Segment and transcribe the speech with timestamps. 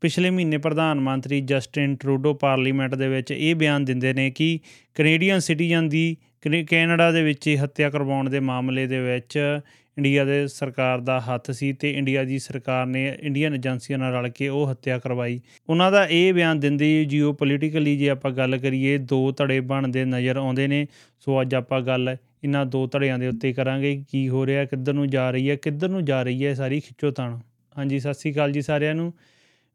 [0.00, 4.60] ਪਿਛਲੇ ਮਹੀਨੇ ਪ੍ਰਧਾਨ ਮੰਤਰੀ ਜਸਟਿਨ ਟਰੂਡੋ ਪਾਰਲੀਮੈਂਟ ਦੇ ਵਿੱਚ ਇਹ ਬਿਆਨ ਦਿੰਦੇ ਨੇ ਕਿ
[4.94, 9.60] ਕੈਨੇਡੀਅਨ ਸਿਟੀਜ਼ਨ ਦੀ ਕੈਨੇ- ਕੈਨੇਡਾ ਦੇ ਵਿੱਚ ਹੀ ਹੱਤਿਆ ਕਰਵਾਉਣ ਦੇ ਮਾਮਲੇ ਦੇ ਵਿੱਚ
[9.98, 14.28] ਇੰਡੀਆ ਦੇ ਸਰਕਾਰ ਦਾ ਹੱਥ ਸੀ ਤੇ ਇੰਡੀਆ ਦੀ ਸਰਕਾਰ ਨੇ ਇੰਡੀਅਨ ਏਜੰਸੀਆਂ ਨਾਲ ਰਲ
[14.28, 18.98] ਕੇ ਉਹ ਹੱਤਿਆ ਕਰਵਾਈ। ਉਹਨਾਂ ਦਾ ਇਹ ਬਿਆਨ ਦਿੰਦੇ ਜੀਓ ਪੋਲੀਟੀਕਲੀ ਜੇ ਆਪਾਂ ਗੱਲ ਕਰੀਏ,
[18.98, 20.86] ਦੋ ਧੜੇ ਬਣਦੇ ਨਜ਼ਰ ਆਉਂਦੇ ਨੇ।
[21.20, 25.08] ਸੋ ਅੱਜ ਆਪਾਂ ਗੱਲ ਇਹਨਾਂ ਦੋ ਧੜਿਆਂ ਦੇ ਉੱਤੇ ਕਰਾਂਗੇ, ਕੀ ਹੋ ਰਿਹਾ, ਕਿੱਧਰ ਨੂੰ
[25.08, 27.38] ਜਾ ਰਹੀ ਹੈ, ਕਿੱਧਰ ਨੂੰ ਜਾ ਰਹੀ ਹੈ ਸਾਰੀ ਖਿੱਚੋਤਾਣ।
[27.78, 29.12] ਹਾਂਜੀ, ਸਤਿ ਸ੍ਰੀ ਅਕਾਲ ਜੀ ਸਾਰਿਆਂ ਨੂੰ।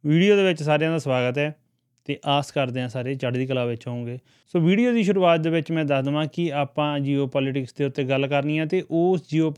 [0.06, 1.56] ਵੀਡੀਓ ਦੇ ਵਿੱਚ ਸਾਰਿਆਂ ਦਾ ਸਵਾਗਤ ਹੈ
[2.06, 4.18] ਤੇ ਆਸ ਕਰਦੇ ਹਾਂ ਸਾਰੇ ਚੜ੍ਹਦੀ ਕਲਾ ਵਿੱਚ ਹੋਵੋਗੇ।
[4.54, 8.04] ਸੋ ਵੀਡੀਓ ਦੀ ਸ਼ੁਰੂਆਤ ਦੇ ਵਿੱਚ ਮੈਂ ਦੱਸ ਦਵਾਂ ਕਿ ਆਪਾਂ ਜੀਓ ਪੋਲਿਟਿਕਸ ਦੇ ਉੱਤੇ
[8.04, 9.52] ਗੱਲ ਕਰਨੀ ਹੈ ਤੇ ਉਸ ਜੀਓ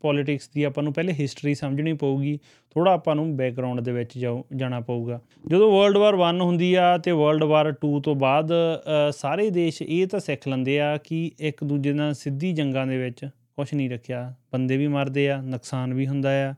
[0.00, 2.38] ਪੋਲਿਟਿਕਸ ਦੀ ਆਪਾਂ ਨੂੰ ਪਹਿਲੇ ਹਿਸਟਰੀ ਸਮਝਣੀ ਪਊਗੀ
[2.70, 6.96] ਥੋੜਾ ਆਪਾਂ ਨੂੰ ਬੈਕਗ੍ਰਾਉਂਡ ਦੇ ਵਿੱਚ ਜਾਓ ਜਾਣਾ ਪਊਗਾ। ਜਦੋਂ ਵਰਲਡ ਵਾਰ 1 ਹੁੰਦੀ ਆ
[6.98, 11.30] ਤੇ ਵਰਲਡ ਵਾਰ 2 ਤੋਂ ਬਾਅਦ ਅ, ਸਾਰੇ ਦੇਸ਼ ਇਹ ਤਾਂ ਸਿੱਖ ਲੈਂਦੇ ਆ ਕਿ
[11.40, 13.24] ਇੱਕ ਦੂਜੇ ਨਾਲ ਸਿੱਧੀ ਜੰਗਾਂ ਦੇ ਵਿੱਚ
[13.56, 16.54] ਕੁਝ ਨਹੀਂ ਰੱਖਿਆ। ਬੰਦੇ ਵੀ ਮਰਦੇ ਆ ਨੁਕਸਾਨ ਵੀ ਹੁੰਦਾ ਆ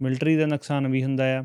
[0.00, 1.44] ਮਿਲਟਰੀ ਦਾ ਨੁਕਸਾਨ ਵੀ ਹੁੰਦਾ ਆ।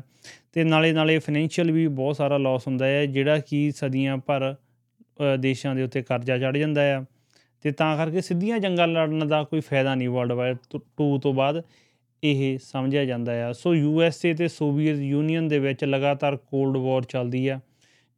[0.52, 5.36] ਤੇ ਨਾਲੇ ਨਾਲੇ ਫਾਈਨੈਂਸ਼ੀਅਲ ਵੀ ਬਹੁਤ ਸਾਰਾ ਲਾਸ ਹੁੰਦਾ ਹੈ ਜਿਹੜਾ ਕਿ ਸਦੀਆਂ ਭਰ ਅ,
[5.36, 7.04] ਦੇਸ਼ਾਂ ਦੇ ਉੱਤੇ ਕਰਜ਼ਾ ਚੜ ਜਾਂਦਾ ਆ।
[7.60, 11.62] ਤੇ ਤਾਂ ਕਰਕੇ ਸਿੱਧੀਆਂ ਜੰਗਾਂ ਲੜਨ ਦਾ ਕੋਈ ਫਾਇਦਾ ਨਹੀਂ ਵਰਲਡ ਵਾਰ 2 ਤੋਂ ਬਾਅਦ
[12.24, 16.76] ਇਹ ਸਮਝਿਆ ਜਾਂਦਾ ਆ। ਸੋ ਯੂ ਐਸ ਏ ਤੇ ਸੋਵੀਅਤ ਯੂਨੀਅਨ ਦੇ ਵਿੱਚ ਲਗਾਤਾਰ ਕੋਲਡ
[16.76, 17.60] ਵਾਰ ਚੱਲਦੀ ਆ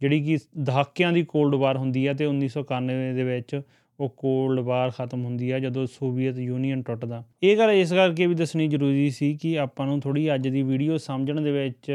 [0.00, 3.60] ਜਿਹੜੀ ਕਿ ਦਹਾਕਿਆਂ ਦੀ ਕੋਲਡ ਵਾਰ ਹੁੰਦੀ ਆ ਤੇ 1991 ਦੇ ਵਿੱਚ
[4.02, 8.34] ਉਹ ਕੋਲਡ ਵਾਰ ਖਤਮ ਹੁੰਦੀ ਆ ਜਦੋਂ ਸੋਵੀਅਤ ਯੂਨੀਅਨ ਟੁੱਟਦਾ। ਇਹ ਗੱਲ ਇਸ ਕਰਕੇ ਵੀ
[8.34, 11.90] ਦੱਸਣੀ ਜ਼ਰੂਰੀ ਸੀ ਕਿ ਆਪਾਂ ਨੂੰ ਥੋੜੀ ਅੱਜ ਦੀ ਵੀਡੀਓ ਸਮਝਣ ਦੇ ਵਿੱਚ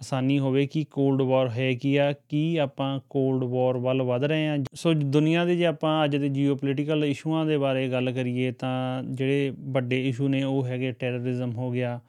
[0.00, 4.48] ਆਸਾਨੀ ਹੋਵੇ ਕਿ ਕੋਲਡ ਵਾਰ ਹੈ ਕੀ ਆ, ਕੀ ਆਪਾਂ ਕੋਲਡ ਵਾਰ ਵੱਲ ਵਧ ਰਹੇ
[4.48, 9.02] ਆ। ਸੋ ਦੁਨੀਆ ਦੇ ਜੇ ਆਪਾਂ ਅੱਜ ਦੇ ਜੀਓਪੋਲੀਟੀਕਲ ਇਸ਼ੂਆਂ ਦੇ ਬਾਰੇ ਗੱਲ ਕਰੀਏ ਤਾਂ
[9.02, 12.00] ਜਿਹੜੇ ਵੱਡੇ ਇਸ਼ੂ ਨੇ ਉਹ ਹੈਗੇ ਟੈਰਰਿਜ਼ਮ ਹੋ ਗਿਆ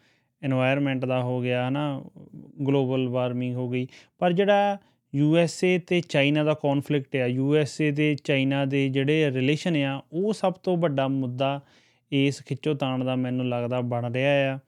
[0.41, 2.03] এনवायरमेंट ਦਾ ਹੋ ਗਿਆ, ਹਨਾ
[2.67, 3.87] ਗਲੋਬਲ ਵਾਰਮਿੰਗ ਹੋ ਗਈ।
[4.19, 4.77] ਪਰ ਜਿਹੜਾ
[5.15, 9.31] ਯੂ ਐਸ ਏ ਤੇ ਚਾਈਨਾ ਦਾ ਕਨਫਲਿਕਟ ਆ। ਯੂ ਐਸ ਏ ਤੇ ਚਾਈਨਾ ਦੇ ਜਿਹੜੇ
[9.31, 11.61] ਰਿਲੇਸ਼ਨ ਆ, ਉਹ ਸਭ ਤੋਂ ਵੱਡਾ ਮੁੱਦਾ
[12.11, 14.59] ਇਸ ਖਿੱਚੋਤਾਣ ਦਾ ਮੈਨੂੰ ਲੱਗਦਾ ਬਣ ਰਿਹਾ ਆ।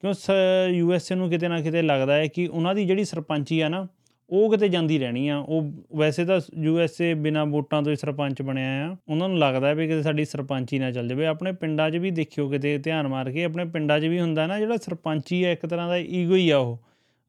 [0.00, 0.30] ਕਿਉਂ ਸ,
[0.70, 3.68] ਯੂ ਐਸ ਏ ਨੂੰ ਕਿਤੇ ਨਾ ਕਿਤੇ ਲੱਗਦਾ ਹੈ ਕਿ ਉਹਨਾਂ ਦੀ ਜਿਹੜੀ ਸਰਪੰਚੀ ਆ
[3.68, 3.86] ਨਾ,
[4.30, 7.96] ਉਹ ਕਿਤੇ ਜਾਂਦੀ ਰਹਿਣੀ ਆ। ਉਹ ਵੈਸੇ ਤਾਂ ਯੂ ਐਸ ਏ ਬਿਨਾ ਵੋਟਾਂ ਤੋਂ ਹੀ
[7.96, 11.52] ਸਰਪੰਚ ਬਣਿਆ ਆ। ਉਹਨਾਂ ਨੂੰ ਲੱਗਦਾ ਹੈ ਵੀ ਕਿਤੇ ਸਾਡੀ ਸਰਪੰਚੀ ਨਾ ਚੱਲ ਜਾਵੇ। ਆਪਣੇ
[11.52, 14.76] ਪਿੰਡਾਂ 'ਚ ਵੀ ਦੇਖਿਓ ਕਿਤੇ ਧਿਆਨ ਮਾਰ ਕੇ, ਆਪਣੇ ਪਿੰਡਾਂ 'ਚ ਵੀ ਹੁੰਦਾ ਨਾ, ਜਿਹੜਾ
[14.76, 16.78] ਸਰਪੰਚੀ ਆ, ਇੱਕ ਤਰ੍ਹਾਂ ਦਾ ਈਗੋ ਹੀ ਆ ਉਹ।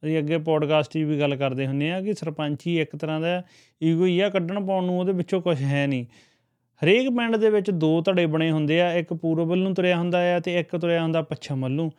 [0.03, 3.43] ਅਸੀਂ ਅੱਗੇ ਪੋਡਕਾਸਟ 'ਚ ਵੀ ਗੱਲ ਕਰਦੇ ਹੁੰਦੇ ਆ ਕਿ ਸਰਪੰਚੀ ਇੱਕ ਤਰ੍ਹਾਂ ਦਾ
[3.83, 6.05] ਈਗੋ ਹੀ ਆ, ਕੱਢਣ ਪਾਉਣ ਨੂੰ ਉਹਦੇ ਵਿੱਚੋਂ ਕੁਝ ਹੈ ਨਹੀਂ।
[6.83, 10.35] ਹਰੇਕ ਪਿੰਡ ਦੇ ਵਿੱਚ ਦੋ ਧੜੇ ਬਣੇ ਹੁੰਦੇ ਆ, ਇੱਕ ਪੂਰਬ ਵੱਲ ਨੂੰ ਤੁਰਿਆ ਹੁੰਦਾ
[10.35, 11.91] ਆ ਤੇ ਇੱਕ ਤੁਰਿਆ ਹੁੰਦਾ ਪੱਛਮ ਵੱਲ ਨੂੰ।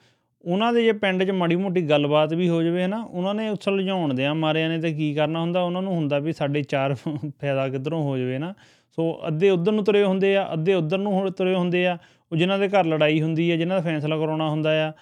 [0.45, 3.77] ਉਹਨਾਂ ਦੇ ਜੇ ਪਿੰਡ 'ਚ ਮਾੜੀ ਮੋਟੀ ਗੱਲਬਾਤ ਵੀ ਹੋ ਜਾਵੇ ਨਾ ਉਹਨਾਂ ਨੇ ਉਛਲ
[3.77, 6.95] ਲਿਜਾਉਣ ਦੇ ਆ ਮਾਰਿਆਂ ਨੇ ਤੇ ਕੀ ਕਰਨਾ ਹੁੰਦਾ, ਉਹਨਾਂ ਨੂੰ ਹੁੰਦਾ ਵੀ ਸਾਡੇ ਚਾਰ
[7.41, 8.55] ਫਾਇਦਾ ਕਿੱਧਰੋਂ ਹੋ ਜਾਵੇ ਨਾ।
[8.93, 11.99] ਸੋ ਅੱਧੇ ਉਧਰ ਨੂੰ ਤੁਰੇ ਹੁੰਦੇ ਆ, ਅੱਧੇ ਉਧਰ ਨੂੰ ਹੁਣ ਤੁਰੇ ਹੁੰਦੇ ਆ,
[12.33, 14.93] ਉਹ ਜਿਨ੍ਹਾਂ ਦੇ ਘਰ ਲੜਾਈ ਹੁੰਦੀ ਹੈ ਜਿਨ੍ਹਾਂ ਦਾ ਫੈਸਲਾ ਕਰਾਉਣਾ ਹੁੰਦਾ ਆ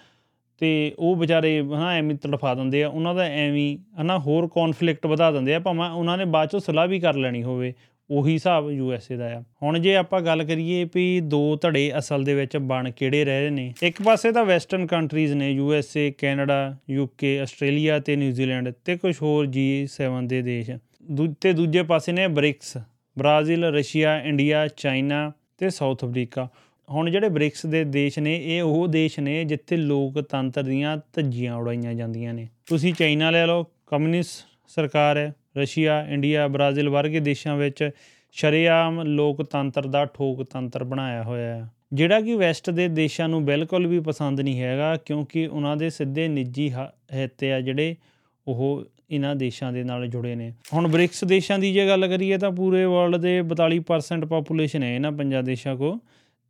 [0.63, 5.31] ਤੇ ਉਹ ਵਿਚਾਰੇ ਹਨਾ ਐਵੇਂ ਤੜਫਾ ਦਿੰਦੇ ਆ, ਉਹਨਾਂ ਦਾ ਐਵੇਂ ਹਨਾ ਹੋਰ ਕੌਨਫਲਿਕਟ ਵਧਾ
[5.31, 7.75] ਦਿੰਦੇ ਆ, ਭਾਵੇਂ ਉਹਨਾਂ ਨੇ ਬਾਅਦ ਚੋਂ ਸਲਾਹ ਵੀ ਕਰ ਲੈਣੀ ਹੋਵੇ,
[8.11, 11.93] ਉਹੀ ਹਿਸਾਬ ਯੂ ਐਸ ਏ ਦਾ ਆ। ਹੁਣ ਜੇ ਆਪਾਂ ਗੱਲ ਕਰੀਏ ਵੀ ਦੋ ਧੜੇ
[11.99, 15.97] ਅਸਲ ਦੇ ਵਿੱਚ ਬਣ ਕਿਹੜੇ ਰਹੇ ਨੇ, ਇੱਕ ਪਾਸੇ ਤਾਂ ਵੈਸਟਰਨ ਕੰਟਰੀਜ਼ ਨੇ U S
[15.97, 20.71] A Canada UK Australia ਤੇ ਨਿਊਜ਼ੀਲੈਂਡ ਤੇ ਕੁਝ ਹੋਰ ਜੀ7 ਦੇ ਦੇਸ਼।
[21.11, 22.77] ਦੂ- ਤੇ ਦੂਜੇ ਪਾਸੇ ਨੇ BRICS
[23.19, 26.49] Brazil Russia India China ਤੇ ਸਾਊਥ ਅਫਰੀਕਾ
[26.93, 31.95] ਹੁਣ ਜਿਹੜੇ ਬ੍ਰਿਕਸ ਦੇ ਦੇਸ਼ ਨੇ, ਇਹ ਉਹ ਦੇਸ਼ ਨੇ ਜਿੱਥੇ ਲੋਕਤੰਤਰ ਦੀਆਂ ਧੱਜੀਆਂ ਉਡਾਈਆਂ
[31.95, 37.91] ਜਾਂਦੀਆਂ ਨੇ। ਤੁਸੀਂ ਚਾਈਨਾ ਲੈ ਲਓ, ਕਮਿਊਨਿਸਟ ਸਰਕਾਰ ਹੈ, ਰਸ਼ੀਆ, ਇੰਡੀਆ, ਬ੍ਰਾਜ਼ੀਲ ਵਰਗੇ ਦੇਸ਼ਾਂ ਵਿੱਚ
[38.33, 44.01] ਸ਼ਰੇਆਮ ਲੋਕਤੰਤਰ ਦਾ ਠੋਕਤੰਤਰ ਬਣਾਇਆ ਹੋਇਆ ਹੈ। ਜਿਹੜਾ ਕਿ ਵੈਸਟ ਦੇ ਦੇਸ਼ਾਂ ਨੂੰ ਬਿਲਕੁਲ ਵੀ
[44.01, 47.97] ਪਸੰਦ ਨਹੀਂ ਹੈਗਾ, ਕਿਉਂਕਿ ਉਹਨਾਂ ਦੇ ਸਿੱਧੇ ਨਿੱਜੀ ਹ- ਹਿੱਤ ਆ ਜਿਹੜੇ
[48.49, 52.51] ਉਹ ਇਹਨਾਂ ਦੇਸ਼ਾਂ ਦੇ ਨਾਲ ਜੁੜੇ ਨੇ। ਹੁਣ ਬ੍ਰਿਕਸ ਦੇਸ਼ਾਂ ਦੀ ਜੇ ਗੱਲ ਕਰੀਏ ਤਾਂ
[52.51, 55.99] ਪੂਰੇ ਵਰਲਡ ਦੇ 42% ਪਾਪੂਲੇਸ਼ਨ ਹੈ ਇਹਨਾਂ ਪੰਜਾਂ ਦੇਸ਼ਾਂ ਕੋ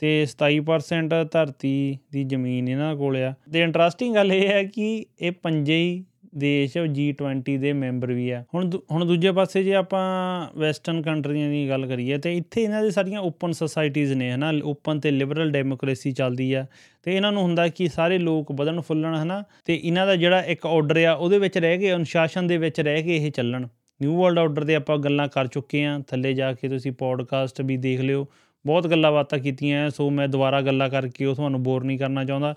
[0.03, 5.33] ਤੇ 27% ਧਰਤੀ ਦੀ ਜ਼ਮੀਨ ਇਹਨਾਂ ਕੋਲ ਆ। ਤੇ ਇੰਟਰਸਟਿੰਗ ਗੱਲ ਇਹ ਹੈ ਕਿ ਇਹ
[5.33, 6.05] ਪੰਜੇ ਹੀ
[6.37, 11.51] ਦੇਸ਼ G20 ਦੇ ਮੈਂਬਰ ਵੀ ਆ। ਹੁਣ ਦੂ- ਹੁਣ ਦੂਜੇ ਪਾਸੇ ਜੇ ਆਪਾਂ ਵੈਸਟਰਨ ਕੰਟਰੀਆਂ
[11.51, 14.53] ਦੀ ਗੱਲ ਕਰੀਏ ਤੇ ਇੱਥੇ ਇਹਨਾਂ ਦੇ ਸਾਰੀਆਂ ਓਪਨ ਸੋਸਾਇਟੀਆਂ ਨੇ, ਹਨਾ?
[14.65, 16.67] ਓਪਨ ਤੇ ਲਿਬਰਲ ਡੈਮੋਕ੍ਰੇਸੀ ਚੱਲਦੀ ਆ।
[17.03, 19.45] ਤੇ ਇਹਨਾਂ ਨੂੰ ਹੁੰਦਾ ਕਿ ਸਾਰੇ ਲੋਕ ਵਧਣ ਫੁੱਲਣ, ਹਨਾ?
[19.65, 23.03] ਤੇ ਇਹਨਾਂ ਦਾ ਜਿਹੜਾ ਇੱਕ ਆਰਡਰ ਆ, ਉਹਦੇ ਵਿੱਚ ਰਹਿ ਕੇ, ਅਨੁਸ਼ਾਸਨ ਦੇ ਵਿੱਚ ਰਹਿ
[23.03, 23.67] ਕੇ ਇਹ ਚੱਲਣ।
[24.01, 27.77] ਨਿਊ ਵਰਲਡ ਆਰਡਰ ਤੇ ਆਪਾਂ ਗੱਲਾਂ ਕਰ ਚੁੱਕੇ ਆ। ਥੱਲੇ ਜਾ ਕੇ ਤੁਸੀਂ ਪੋਡਕਾਸਟ ਵੀ
[27.77, 28.29] ਦੇਖ ਲਿਓ।
[28.67, 32.55] ਬਹੁਤ ਗੱਲਾਂ ਬਾਤਾਂ ਕੀਤੀਆਂ, ਸੋ ਮੈਂ ਦੁਬਾਰਾ ਗੱਲਾਂ ਕਰਕੇ ਉਹ ਤੁਹਾਨੂੰ ਬੋਰ ਨਹੀਂ ਕਰਨਾ ਚਾਹੁੰਦਾ।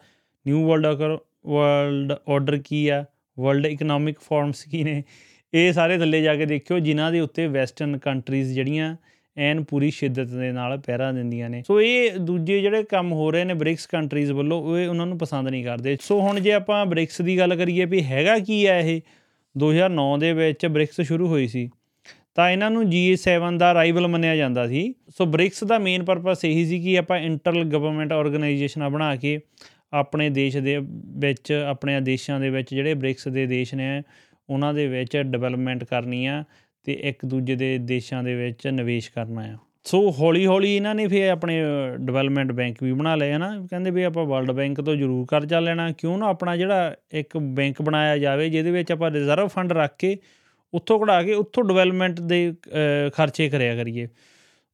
[0.48, 1.18] New world order
[1.48, 3.06] world order ਕੀ ਆ?
[3.40, 5.04] ਵਰਲਡ ਇਕਨੋਮਿਕ ਫੋਰਮਸ ਕੀ ਨੇ?
[5.54, 8.96] ਇਹ ਸਾਰੇ ਥੱਲੇ ਜਾ ਕੇ ਦੇਖਿਓ, ਜਿਨ੍ਹਾਂ ਦੇ ਉੱਤੇ ਵੈਸਟਰਨ ਕੰਟਰੀਜ਼ ਜਿਹੜੀਆਂ
[9.38, 13.44] ਐਨ ਪੂਰੀ ਸ਼ਿੱਦਤ ਦੇ ਨਾਲ ਪਹਿਰਾ ਦਿੰਦੀਆਂ ਨੇ। ਸੋ ਇਹ ਦੂਜੇ ਜਿਹੜੇ ਕੰਮ ਹੋ ਰਹੇ
[13.44, 16.86] ਨੇ ਬ੍ਰਿਕਸ ਕੰਟਰੀਜ਼ ਵੱਲੋਂ, ਉਹ ਇਹ ਉਹਨਾਂ ਨੂੰ ਪਸੰਦ ਨਹੀਂ ਕਰਦੇ। ਸੋ ਹੁਣ ਜੇ ਆਪਾਂ
[16.86, 19.02] ਬ੍ਰਿਕਸ ਦੀ ਗੱਲ ਕਰੀਏ ਵੀ ਹੈਗਾ ਕੀ ਹੈ ਇਹ?
[19.58, 21.70] 2009 ਦੇ ਵਿੱਚ ਬ੍ਰਿਕਸ ਸ਼ੁਰੂ ਹੋਈ ਸੀ।
[22.36, 26.66] ਤਾਂ ਇਹਨਾਂ ਨੂੰ G7 ਦਾ ਰਾਈਵਲ ਮੰਨਿਆ ਜਾਂਦਾ ਸੀ। ਸੋ ਬ੍ਰਿਕਸ ਦਾ ਮੇਨ ਪਰਪਸ ਇਹੀ
[26.66, 29.40] ਸੀ ਕਿ ਆਪਾਂ ਇੰਟਰਲ ਗਵਰਨਮੈਂਟ ਆਰਗੇਨਾਈਜੇਸ਼ਨਾਂ ਬਣਾ ਕੇ
[29.94, 30.78] ਆਪਣੇ ਦੇਸ਼ ਦੇ
[31.20, 34.02] ਵਿੱਚ ਆਪਣੇ ਦੇਸ਼ਾਂ ਦੇ ਵਿੱਚ ਜਿਹੜੇ ਬ੍ਰਿਕਸ ਦੇ ਦੇਸ਼ ਨੇ,
[34.50, 36.44] ਉਹਨਾਂ ਦੇ ਵਿੱਚ ਡਿਵੈਲਪਮੈਂਟ ਕਰਨੀ ਆ
[36.84, 41.08] ਤੇ ਇੱਕ ਦੂਜੇ ਦੇ ਦੇਸ਼ਾਂ ਦੇ ਵਿੱਚ ਨਿਵੇਸ਼ ਕਰਨਾ ਆ। ਸੋ ਹੌਲੀ ਹੌਲੀ ਇਹਨਾਂ ਨੇ
[41.08, 41.64] ਫਿਰ ਆਪਣੇ
[42.00, 43.68] ਡਿਵੈਲਪਮੈਂਟ ਬੈਂਕ ਵੀ ਬਣਾ ਲਏ, ਹਨਾ?
[43.72, 47.82] ਕਹਿੰਦੇ ਵੀ ਆਪਾਂ ਵਰਲਡ ਬੈਂਕ ਤੋਂ ਜ਼ਰੂਰ ਕਰਜ਼ਾ ਲੈਣਾ, ਕਿਉਂ ਨਾ ਆਪਣਾ ਜਿਹੜਾ ਇੱਕ ਬੈਂਕ
[47.82, 50.18] ਬਣਾਇਆ ਜਾਵੇ, ਜਿਹਦੇ ਵਿੱਚ ਆਪਾਂ ਰਿਜ਼ਰਵ ਫੰਡ ਰੱਖ ਕੇ
[50.74, 52.54] ਉੱਥੋਂ ਕਢਾ ਕੇ ਉੱਥੋਂ ਡਿਵੈਲਪਮੈਂਟ ਦੇ
[53.14, 54.08] ਖਰਚੇ ਕਰਿਆ ਕਰੀਏ।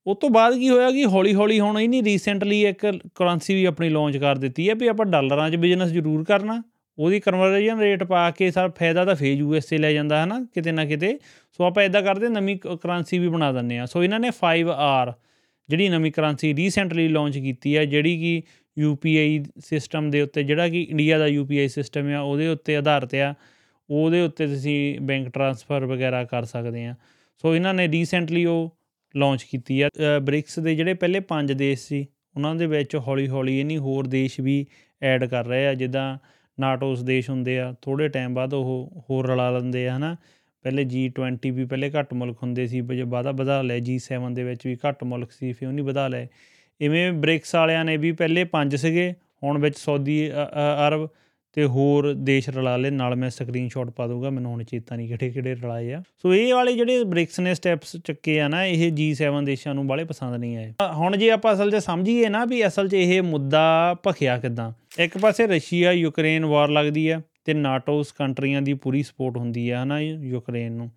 [0.06, 2.86] ਉਸ ਤੋਂ ਬਾਅਦ ਕੀ ਹੋਇਆ ਕਿ ਹੌਲੀ ਹੌਲੀ ਹੁਣ ਇਹਨੇ ਰੀਸੈਂਟਲੀ ਇੱਕ
[3.16, 6.62] ਕਰੰਸੀ ਵੀ ਆਪਣੀ ਲਾਂਚ ਕਰ ਦਿੱਤੀ ਹੈ ਵੀ ਆਪਾਂ ਡਾਲਰਾਂ 'ਚ ਬਿਜ਼ਨਸ ਜ਼ਰੂਰ ਕਰਨਾ।
[6.98, 10.72] ਉਹਦੀ ਕਨਵਰਜਨ ਰੇਟ ਪਾ ਕੇ ਸਰ ਫਾਇਦਾ ਤਾਂ ਫੇਜ ਯੂਐਸਏ ਲੈ ਜਾਂਦਾ ਹੈ ਨਾ ਕਿਤੇ
[10.72, 11.18] ਨਾ ਕਿਤੇ।
[11.52, 15.14] ਸੋ ਆਪਾਂ ਇਦਾਂ ਕਰਦੇ ਨਵੀਂ ਕਰੰਸੀ ਵੀ ਬਣਾ ਦਿੰਨੇ ਆ ਸੋ ਇਹਨਾਂ ਨੇ 5R
[15.70, 18.42] ਜਿਹੜੀ ਨਵੀਂ ਕਰੰਸੀ ਰੀਸੈਂਟਲੀ ਲਾਂਚ ਕੀਤੀ ਹੈ, ਜਿਹੜੀ ਕਿ
[18.78, 23.34] ਯੂਪੀਆਈ ਸਿਸਟਮ ਦੇ ਉੱਤੇ, ਜਿਹੜਾ ਕਿ ਇੰਡੀਆ ਦਾ ਯੂਪੀਆਈ ਸਿਸਟਮ ਆ, ਉਹਦੇ ਉੱਤੇ ਆਧਾਰਿਤ ਆ।
[23.92, 26.96] ਉਹਦੇ ਉੱਤੇ ਤੁਸੀਂ ਬੈਂਕ ਟ੍ਰਾਂਸਫਰ ਵਗੈਰਾ ਕਰ ਸਕਦੇ ਆ।
[27.44, 28.78] ਸੋ ਇਹਨਾਂ ਨੇ ਰੀਸੈਂਟਲੀ ਉਹ
[29.16, 29.90] ਲਾਂਚ ਕੀਤੀ ਆ।
[30.22, 32.06] ਬ੍ਰਿਕਸ ਦੇ ਜਿਹੜੇ ਪਹਿਲੇ ਪੰਜ ਦੇਸ਼ ਸੀ,
[32.36, 34.66] ਉਹਨਾਂ ਦੇ ਵਿੱਚ ਹੌਲੀ ਹੌਲੀ ਇਹਨੀ ਹੋਰ ਦੇਸ਼ ਵੀ
[35.02, 36.18] ਐਡ ਕਰ ਰਹੇ ਆ, ਜਿੱਦਾਂ
[36.58, 40.16] ਨਾਟੋਸ ਦੇਸ਼ ਹੁੰਦੇ ਆ ਥੋੜੇ ਟਾਈਮ ਬਾਅਦ ਉਹ ਹੋਰ ਰਲਾ ਲੈਂਦੇ ਆ, ਹਨਾ।
[40.66, 44.66] ਪਹਿਲੇ G20 ਵੀ ਪਹਿਲੇ ਘੱਟ ਮੁਲਕ ਹੁੰਦੇ ਸੀ ਜੇ ਬਾਅਦਾ ਵਧਾ ਲਏ G7 ਦੇ ਵਿੱਚ
[44.68, 46.28] ਵੀ ਘੱਟ ਮੁਲਕ ਸੀ, ਫਿਰ ਉਹਨੀ ਵਧਾ ਲਏ
[46.82, 49.14] ਇਵੇਂ ਬ੍ਰਿਕਸ ਵਾਲਿਆਂ ਨੇ ਵੀ ਪਹਿਲੇ ਪੰਜ ਸੀਗੇ,
[49.44, 50.30] ਹੁਣ ਵਿੱਚ ਸਾਊਦੀ
[50.88, 51.08] ਅਰਬ
[51.54, 55.30] ਤੇ ਹੋਰ ਦੇਸ਼ ਰਲਾ ਲੈ, ਨਾਲ ਮੈਂ ਸਕਰੀਨਸ਼ਾਟ ਪਾ ਦੂੰਗਾ ਮੈਨੂੰ ਹੁਣ ਚੇਤਾ ਨਹੀਂ ਕਿਹੜੇ
[55.30, 59.46] ਕਿਹੜੇ ਰਲਾਏ ਆ। ਸੋ ਇਹ ਵਾਲੇ ਜਿਹੜੇ ਬ੍ਰਿਕਸ ਨੇ ਸਟੈਪਸ ਚੱਕੇ ਆ ਨਾ, ਇਹ G7
[59.46, 62.88] ਦੇਸ਼ਾਂ ਨੂੰ ਬਾਲੇ ਪਸੰਦ ਨਹੀਂ ਆਏ। ਹੁਣ ਜੇ ਆਪਾਂ ਅਸਲ 'ਚ ਸਮਝੀਏ ਨਾ ਵੀ ਅਸਲ
[62.88, 68.62] 'ਚ ਇਹ ਮੁੱਦਾ ਭਖਿਆ ਕਿਦਾਂ। ਇੱਕ ਪਾਸੇ ਰਸ਼ੀਆ, ਯੂਕਰੇਨ ਵਾਰ ਲੱਗਦੀ ਆ, ਤੇ ਨਾਟੋਸ ਕੰਟਰੀਆਂ
[68.62, 70.92] ਦੀ ਪੂਰੀ ਸਪੋਰਟ ਹੁੰਦੀ ਆ, ਹਨਾ, ਯੂਕਰੇਨ ਨੂੰ।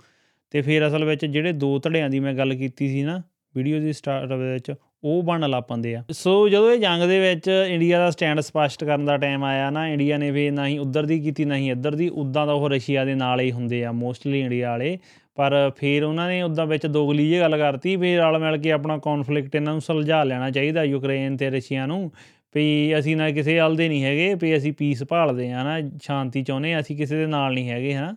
[0.50, 3.23] ਤੇ ਫਿਰ ਅਸਲ ਵਿੱਚ ਜਿਹੜੇ ਦੋ ਧੜਿਆਂ ਦੀ ਮੈਂ ਗੱਲ ਕੀਤੀ ਸੀ ਨਾ
[3.57, 4.75] ਵੀਡੀਓ ਦੀ ਸਟਾਰਟ ਵਿੱਚ
[5.05, 8.85] ਉਹ ਬਣਨ ਲੱਗ ਪੰਦੇ ਆ। ਸੋ ਜਦੋਂ ਇਹ ਜੰਗ ਦੇ ਵਿੱਚ ਇੰਡੀਆ ਦਾ ਸਟੈਂਡ ਸਪਸ਼ਟ
[8.85, 11.71] ਕਰਨ ਦਾ ਟਾਈਮ ਆਇਆ ਨਾ ਇੰਡੀਆ ਨੇ ਵੀ ਨਾ ਹੀ ਉਧਰ ਦੀ ਕੀਤੀ, ਨਾ ਹੀ
[11.71, 14.99] ਇੱਧਰ ਦੀ ਉਦਾਂ ਦਾ ਉਹ ਰਸ਼ੀਆ ਦੇ ਨਾਲ ਹੀ ਹੁੰਦੇ ਆ ਮੋਸਟਲੀ ਇੰਡੀਆ ਵਾਲੇ।
[15.35, 18.99] ਪਰ ਫਿਰ ਉਹਨਾਂ ਨੇ ਉਦਾਂ ਵਿੱਚ ਦੋਗਲੀ ਜਿਹੀ ਗੱਲ ਕਰਤੀ ਵੀ ਰਲ ਮਿਲ ਕੇ ਆਪਣਾ
[18.99, 22.11] ਕਨਫਲਿਕਟ ਇਹਨਾਂ ਨੂੰ ਸੁਲਝਾ ਲੈਣਾ ਚਾਹੀਦਾ ਯੂਕਰੇਨ ਤੇ ਰਸ਼ੀਆ ਨੂੰ।
[22.55, 26.43] ਵੀ ਅਸੀਂ ਨਾ ਕਿਸੇ ਹਲ ਦੇ ਨਹੀਂ ਹੈਗੇ, ਵੀ ਅਸੀਂ ਪੀਸ ਭਾਲਦੇ ਆ ਨਾ, ਸ਼ਾਂਤੀ
[26.43, 28.15] ਚਾਹੁੰਦੇ ਆ ਅਸੀਂ ਕਿਸੇ ਦੇ ਨਾਲ ਨਹੀਂ ਹੈਗੇ, ਹਨਾ।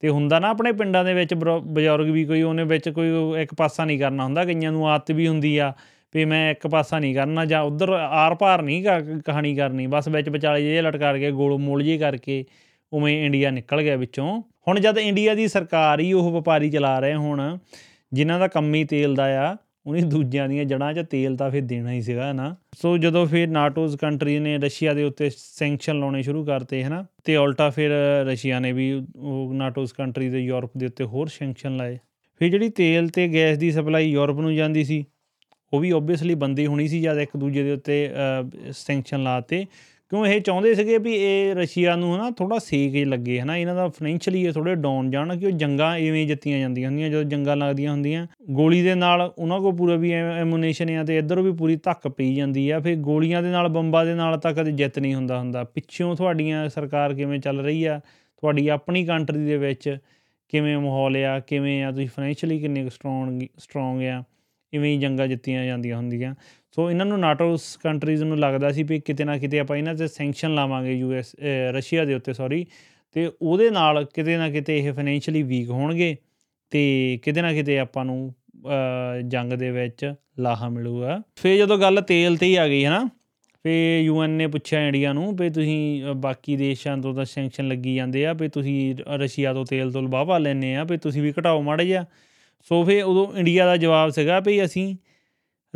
[0.00, 3.08] ਤੇ ਹੁੰਦਾ ਨਾ ਆਪਣੇ ਪਿੰਡਾਂ ਦੇ ਵਿੱਚ ਬਜ਼ੁਰਗ ਵੀ ਕੋਈ, ਉਹਨੇ ਵਿੱਚ ਕੋਈ
[3.42, 5.72] ਇੱਕ ਪਾਸਾ ਨਹੀਂ ਕਰਨਾ ਹੁੰਦਾ, ਕਈਆਂ ਨੂੰ ਆਦਤ ਵੀ ਹੁੰਦੀ ਆ।
[6.14, 8.82] ਵੀ ਮੈਂ ਇੱਕ ਪਾਸਾ ਨਹੀਂ ਕਰਨਾ ਜਾਂ ਉਧਰ ਆਰ ਪਾਰ ਨਹੀਂ
[9.24, 12.44] ਕਹਾਣੀ ਕਰਨੀ, ਬਸ ਵਿੱਚ ਵਿਚਾਲੇ ਜੇ ਲਟਕਾ ਕੇ ਗੋਲ ਮੋਲ ਜੀ ਕਰਕੇ
[12.92, 17.14] ਉਵੇਂ ਇੰਡੀਆ ਨਿਕਲ ਗਿਆ ਵਿੱਚੋਂ। ਹੁਣ ਜਦ ਇੰਡੀਆ ਦੀ ਸਰਕਾਰ ਹੀ ਉਹ ਵਪਾਰੀ ਚਲਾ ਰਹੇ
[17.14, 17.58] ਹੁਣ,
[18.12, 19.56] ਜਿਨ੍ਹਾਂ ਦਾ ਕੰਮ ਹੀ ਤੇਲ ਦਾ ਆ,
[19.86, 23.48] ਉਹਨੇ ਦੂਜਿਆਂ ਦੀਆਂ ਜੜਾਂ 'ਚ ਤੇਲ ਤਾਂ ਫਿਰ ਦੇਣਾ ਹੀ ਸੀਗਾ ਨਾ ਸੋ ਜਦੋਂ ਫਿਰ
[23.48, 27.90] ਨਾਟੋਸ ਕੰਟਰੀ ਨੇ ਰਸ਼ੀਆ ਦੇ ਉੱਤੇ ਸੈਂਕਸ਼ਨ ਲਾਉਣੇ ਸ਼ੁਰੂ ਕਰਤੇ, ਹਨਾ, ਤੇ ਉਲਟਾ ਫਿਰ
[28.26, 31.98] ਰਸ਼ੀਆ ਨੇ ਵੀ ਉਹ ਨਾਟੋਸ ਕੰਟਰੀ ਦੇ ਯੂਰਪ ਦੇ ਉੱਤੇ ਹੋਰ ਸੈਂਕਸ਼ਨ ਲਾਏ।
[32.40, 35.04] ਫਿਰ ਜਿਹੜੀ ਤੇਲ ਤੇ ਗੈਸ ਦੀ ਸਪਲਾਈ ਯੂਰਪ ਨੂੰ ਜਾਂਦੀ ਸੀ
[35.72, 38.08] ਉਹ ਵੀ ਓਬਵੀਅਸਲੀ ਬੰਦੀ ਹੋਣੀ ਸੀ ਜਦ ਇੱਕ ਦੂਜੇ ਦੇ ਉੱਤੇ
[38.72, 39.64] ਸੈਂਕਸ਼ਨ ਲਾਤੇ
[40.12, 43.74] ਕਿਉਂ ਇਹ ਚਾਹੁੰਦੇ ਸੀਗੇ ਵੀ ਇਹ ਰਸ਼ੀਆ ਨੂੰ ਹਨਾ ਥੋੜਾ ਸੇਕ ਹੀ ਲੱਗੇ ਹਨਾ, ਇਹਨਾਂ
[43.74, 47.56] ਦਾ ਫਾਈਨੈਂਸ਼ੀਅਲੀ ਇਹ ਥੋੜੇ ਡਾਊਨ ਜਾਣ ਕਿ ਉਹ ਜੰਗਾਂ ਐਵੇਂ ਜਿੱਤੀਆਂ ਜਾਂਦੀਆਂ ਹੁੰਦੀਆਂ, ਜਦੋਂ ਜੰਗਾਂ
[47.56, 51.76] ਲੱਗਦੀਆਂ ਹੁੰਦੀਆਂ। ਗੋਲੀ ਦੇ ਨਾਲ ਉਹਨਾਂ ਕੋ ਪੂਰਾ ਵੀ ਐਮੂਨੇਸ਼ਨ ਆ ਤੇ ਇੱਧਰੋਂ ਵੀ ਪੂਰੀ
[51.84, 55.14] ਧੱਕ ਪਈ ਜਾਂਦੀ ਆ, ਫਿਰ ਗੋਲੀਆਂ ਦੇ ਨਾਲ, ਬੰਬਾਂ ਦੇ ਨਾਲ ਤਾਂ ਕਦੇ ਜਿੱਤ ਨਹੀਂ
[55.14, 58.00] ਹੁੰਦਾ ਹੁੰਦਾ। ਪਿੱਛੋਂ ਤੁਹਾਡੀਆਂ ਸਰਕਾਰ ਕਿਵੇਂ ਚੱਲ ਰਹੀ ਆ,
[58.42, 59.96] ਤੁਹਾਡੀ ਆਪਣੀ ਕੰਟਰੀ ਦੇ ਵਿੱਚ
[60.52, 64.22] ਕਿਵੇਂ ਮਾਹੌਲ ਆ, ਕਿਵੇਂ ਆ, ਤੁਸੀਂ ਫਾਈਨੈਂਸ਼ੀਅਲੀ ਕਿੰਨੇ ਸਟਰੋਂਗ ਸਟਰੋਂਗ ਆ।
[64.72, 66.34] ਇਵੇਂ ਹੀ ਜੰਗਾਂ ਜਿੱਤੀਆਂ ਜਾਂਦੀਆਂ ਹੁੰਦੀਆਂ।
[66.76, 70.06] ਸੋ ਇਹਨਾਂ ਨੂੰ ਨਾਟੋਸ ਕੰਟਰੀਜ਼ ਨੂੰ ਲੱਗਦਾ ਸੀ ਵੀ ਕਿਤੇ ਨਾ ਕਿਤੇ ਆਪਾਂ ਇਹਨਾਂ ਤੇ
[70.08, 71.34] ਸੈਂਕਸ਼ਨ ਲਾਵਾਂਗੇ ਯੂਐਸ
[71.74, 72.64] ਰਸ਼ੀਆ ਦੇ ਉੱਤੇ ਸੌਰੀ
[73.16, 76.16] ਤੇ ਉਹਦੇ ਨਾਲ ਕਿਤੇ ਨਾ ਕਿਤੇ ਇਹ ਫਾਈਨੈਂਸ਼ੀਅਲੀ ਵੀਕ ਹੋਣਗੇ
[76.72, 78.34] ਤੇ ਕਿਤੇ ਨਾ ਕਿਤੇ ਆਪਾਂ ਨੂੰ
[79.28, 83.08] ਜੰਗ ਦੇ ਵਿੱਚ ਲਾਹਾ ਮਿਲੂਗਾ। ਫੇ ਜਦੋਂ ਗੱਲ ਤੇਲ ਤੇ ਹੀ ਆ ਗਈ ਹੈ ਨਾ
[83.64, 88.24] ਫੇ ਯੂਐਨ ਨੇ ਪੁੱਛਿਆ ਇੰਡੀਆ ਨੂੰ ਵੀ ਤੁਸੀਂ ਬਾਕੀ ਦੇਸ਼ਾਂ ਤੋਂ ਤਾਂ ਸੈਂਕਸ਼ਨ ਲੱਗੀ ਜਾਂਦੇ
[88.26, 91.84] ਆ, ਵੀ ਤੁਸੀਂ ਰਸ਼ੀਆ ਤੋਂ ਤੇਲ ਤੋਂ ਲਵਾਵਾ ਲੈਨੇ ਆ, ਵੀ ਤੁਸੀਂ ਵੀ ਘਟਾਓ ਮਾੜਾ
[91.84, 92.04] ਜਿਹਾ।
[92.60, 94.96] ਸੋ ਫੇ ਉਦੋਂ ਇੰਡੀਆ ਦਾ ਜਵਾਬ ਸੀਗਾ ਵੀ ਅਸੀਂ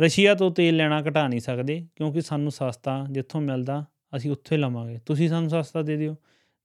[0.01, 3.85] ਰਸ਼ੀਆ ਤੋਂ ਤੇਲ ਲੈਣਾ ਘਟਾ ਨਹੀਂ ਸਕਦੇ ਕਿਉਂਕਿ ਸਾਨੂੰ ਸਸਤਾ ਜਿੱਥੋਂ ਮਿਲਦਾ
[4.15, 6.15] ਅਸੀਂ ਉੱਥੇ ਲਵਾਂਗੇ। ਤੁਸੀਂ ਸਾਨੂੰ ਸਸਤਾ ਦੇ ਦਿਓ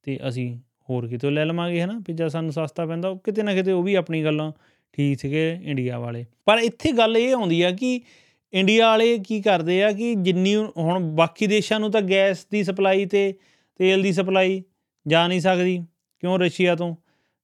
[0.03, 0.59] ਤੇ ਅਸੀਂ
[0.91, 1.99] ਹੋਰ ਕਿਤੋਂ ਲੈ ਲਵਾਂਗੇ, ਹਨਾ?
[1.99, 4.53] ਵੀ ਜੇ ਸਾਨੂੰ ਸਸਤਾ ਪੈਂਦਾ, ਉਹ ਕਿਤੇ ਨਾ ਕਿਤੇ ਉਹ ਵੀ ਆਪਣੀ ਗੱਲਾਂ
[4.93, 8.01] ਠੀਕ ਸੀਗੇ ਇੰਡੀਆ ਵਾਲੇ। ਪਰ ਇੱਥੇ ਗੱਲ ਇਹ ਆਉਂਦੀ ਆ ਕਿ
[8.53, 13.06] ਇੰਡੀਆ ਵਾਲੇ ਕੀ ਕਰਦੇ ਆ ਕਿ ਜਿੰਨੀ ਹੁਣ ਬਾਕੀ ਦੇਸ਼ਾਂ ਨੂੰ ਤਾਂ ਗੈਸ ਦੀ ਸਪਲਾਈ
[13.06, 13.34] ਤੇ
[13.79, 14.63] ਤੇਲ ਦੀ ਸਪਲਾਈ
[15.06, 15.84] ਜਾ ਨਹੀਂ ਸਕਦੀ।
[16.20, 16.39] ਕਿਉਂ?
[16.39, 16.96] ਰਸ਼ੀਆ ਤੋਂ।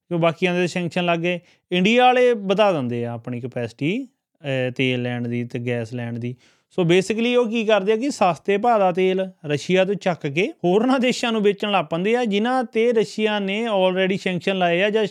[0.09, 1.39] ਕਿਉਂ ਬਾਕੀਆਂ ਦੇ ਸੈਂਕਸ਼ਨ ਲੱਗ ਗਏ,
[1.71, 4.07] ਇੰਡੀਆ ਵਾਲੇ ਵਧਾ ਦਿੰਦੇ ਆ ਆਪਣੀ ਕਪੈਸਿਟੀ
[4.75, 6.35] ਤੇਲ ਲੈਣ ਦੀ ਤੇ ਗੈਸ ਲੈਣ ਦੀ।
[6.77, 10.47] ਸੋ ਬੇਸਿਕਲੀ ਉਹ ਕੀ ਕਰਦੇ ਆ ਕਿ ਸਸਤੇ ਭਾਅ ਦਾ ਤੇਲ ਰਸ਼ੀਆ ਤੋਂ ਚੱਕ ਕੇ
[10.63, 14.89] ਹੋਰਨਾਂ ਦੇਸ਼ਾਂ ਨੂੰ ਵੇਚਣ ਲੱਗ ਪੰਦੇ ਆ, ਜਿਨ੍ਹਾਂ ਤੇ ਰਸ਼ੀਆ ਨੇ ਆਲਰੇਡੀ ਸੈਂਕਸ਼ਨ ਲਾਏ ਆ
[14.89, 15.05] ਜਾਂ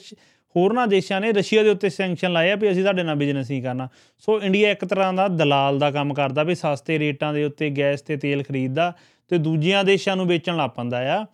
[0.55, 3.63] ਹੋਰਨਾਂ ਦੇਸ਼ਾਂ ਨੇ ਰਸ਼ੀਆ ਦੇ ਉੱਤੇ ਸੈਂਕਸ਼ਨ ਲਾਏ ਆ ਵੀ ਅਸੀਂ ਤੁਹਾਡੇ ਨਾਲ ਬਿਜ਼ਨਸ ਨਹੀਂ
[3.63, 7.71] ਕਰਨਾ। ਸੋ ਇੰਡੀਆ ਇੱਕ ਤਰ੍ਹਾਂ ਦਾ ਦਲਾਲ ਦਾ ਕੰਮ ਕਰਦਾ ਵੀ ਸਸਤੇ ਰੇਟਾਂ ਦੇ ਉੱਤੇ
[7.71, 8.93] ਗੈਸ ਤੇ ਤੇਲ ਖਰੀਦਦਾ
[9.31, 11.25] ਤੇ ਦੂਜੀਆਂ ਦੇਸ਼ਾਂ ਨੂੰ ਵੇਚਣ ਲੱਗ ਪੰਦਾ ਆ।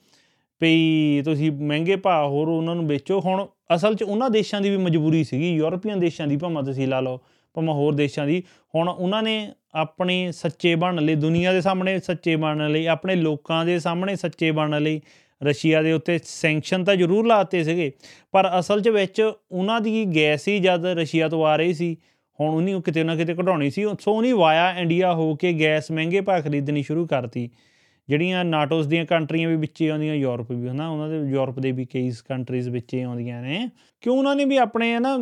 [0.63, 4.77] ਵੀ ਤੁਸੀਂ ਮਹਿੰਗੇ ਭਾਅ ਹੋਰ ਉਹਨਾਂ ਨੂੰ ਵੇਚੋ। ਹੁਣ ਅਸਲ 'ਚ ਉਹਨਾਂ ਦੇਸ਼ਾਂ ਦੀ ਵੀ
[4.77, 7.21] ਮਜਬੂਰੀ ਸੀਗੀ, ਯੂਰਪੀਅਨ ਦੇਸ਼ਾਂ ਦੀ, ਭਾਵੇਂ ਤੁਸੀਂ ਲਾ ਲਓ,
[7.55, 8.43] ਭਾਵੇਂ ਹੋਰ ਦੇਸ਼ਾਂ ਦੀ।
[8.75, 13.65] ਹੁਣ ਉਹਨਾਂ ਨੇ ਆਪਣੇ ਸੱਚੇ ਬਣਨ ਲਈ, ਦੁਨੀਆ ਦੇ ਸਾਹਮਣੇ ਸੱਚੇ ਬਣਨ ਲਈ, ਆਪਣੇ ਲੋਕਾਂ
[13.65, 15.01] ਦੇ ਸਾਹਮਣੇ ਸੱਚੇ ਬਣਨ ਲਈ
[15.43, 17.93] ਰਸ਼ੀਆ ਦੇ ਉੱਤੇ ਸੈਂਕਸ਼ਨ ਤਾਂ ਜ਼ਰੂਰ ਲਾਤੇ ਸੀਗੇ।
[18.33, 21.97] ਪਰ ਅਸਲ 'ਚ ਵਿੱਚ ਉਹਨਾਂ ਦੀ ਗੈਸ ਹੀ ਜਦ ਰਸ਼ੀਆ ਤੋਂ ਆ ਰਹੀ ਸੀ,
[22.41, 26.21] ਹੁਣ ਉਹਨੀ ਕਿਤੇ ਨਾ ਕਿਤੇ ਘਟਾਉਣੀ ਸੀ। ਸੋ ਉਹਨੀ ਵਾਇਆ ਇੰਡੀਆ ਹੋ ਕੇ ਗੈਸ ਮਹਿੰਗੇ
[26.21, 27.51] ਭਾਅ ਖਰੀਦਣੀ ਸ਼ੁਰੂ ਕਰਤੀ।
[28.11, 30.89] ਜਿਹੜੀਆਂ ਨਾਟੋਸ ਦੀਆਂ ਕੰਟਰੀਆਂ ਵੀ ਵਿੱਚੇ ਆਉਂਦੀਆਂ, ਯੂਰਪ ਵੀ, ਹਨਾ?
[30.89, 33.69] ਉਹਨਾਂ ਦੇ, ਯੂਰਪ ਦੇ ਵੀ ਕਈ ਕੰਟਰੀਜ਼ ਵਿੱਚੇ ਆਉਂਦੀਆਂ ਨੇ।
[34.01, 35.19] ਕਿਉਂ ਉਹਨਾਂ ਨੇ ਵੀ ਆਪਣੇ, ਹਨਾ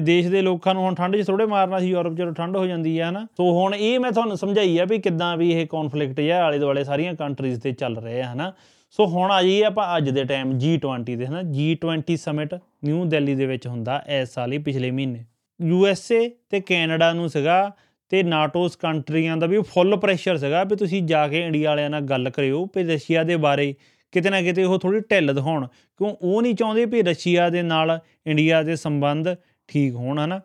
[0.00, 2.98] ਦੇਸ਼ ਦੇ ਲੋਕਾਂ ਨੂੰ ਹੁਣ ਠੰਡ 'ਚ ਥੋੜੇ ਮਾਰਨਾ ਸੀ, ਯੂਰਪ 'ਚ ਠੰਡ ਹੋ ਜਾਂਦੀ
[3.00, 3.26] ਹੈ ਹਨਾ?
[3.36, 6.84] ਸੋ ਹੁਣ ਇਹ ਮੈਂ ਤੁਹਾਨੂੰ ਸਮਝਾਈ ਆ ਵੀ ਕਿੱਦਾਂ ਵੀ ਇਹ ਕਨਫਲਿਕਟ ਜਿਹਾ ਆਲੇ ਦੁਆਲੇ
[6.84, 8.52] ਸਾਰੀਆਂ ਕੰਟਰੀਜ਼ ਤੇ ਚੱਲ ਰਹੇ ਆ, ਹਨਾ?
[8.90, 11.40] ਸੋ ਹੁਣ ਆ ਜੀ ਆਪਾਂ ਅੱਜ ਦੇ ਟਾਈਮ G20 ਦੇ ਹਨਾ?
[11.58, 12.54] G20 ਸਮਿਟ
[12.84, 15.24] ਨਿਊ ਦਿੱਲੀ ਦੇ ਵਿੱਚ ਹੁੰਦਾ ਇਸ ਸਾਲ ਹੀ, ਪਿਛਲੇ ਮਹੀਨੇ।
[15.60, 17.72] USA ਤੇ ਕੈਨੇਡਾ ਨੂੰ ਸੀਗਾ
[18.12, 22.00] ਤੇ ਨਾਟੋਸ ਕੰਟਰੀਆਂ ਦਾ ਵੀ ਫੁੱਲ ਪ੍ਰੈਸ਼ਰ ਸੀਗਾ ਵੀ ਤੁਸੀਂ ਜਾ ਕੇ ਇੰਡੀਆ ਵਾਲਿਆਂ ਨਾਲ
[22.00, 23.74] ਗੱਲ ਕਰਿਓ ਵੀ ਰਸ਼ੀਆ ਦੇ ਬਾਰੇ
[24.12, 27.98] ਕਿਤੇ ਨਾ ਕਿਤੇ ਉਹ ਥੋੜੀ ਢਿੱਲ ਦਿਖਾਉਣ। ਕਿਉਂ ਉਹ ਨਹੀਂ ਚਾਹੁੰਦੇ ਵੀ ਰਸ਼ੀਆ ਦੇ ਨਾਲ
[28.26, 29.28] ਇੰਡੀਆ ਦੇ ਸੰਬੰਧ
[29.68, 30.40] ਠੀਕ ਹੋਣ, ਹਨਾ?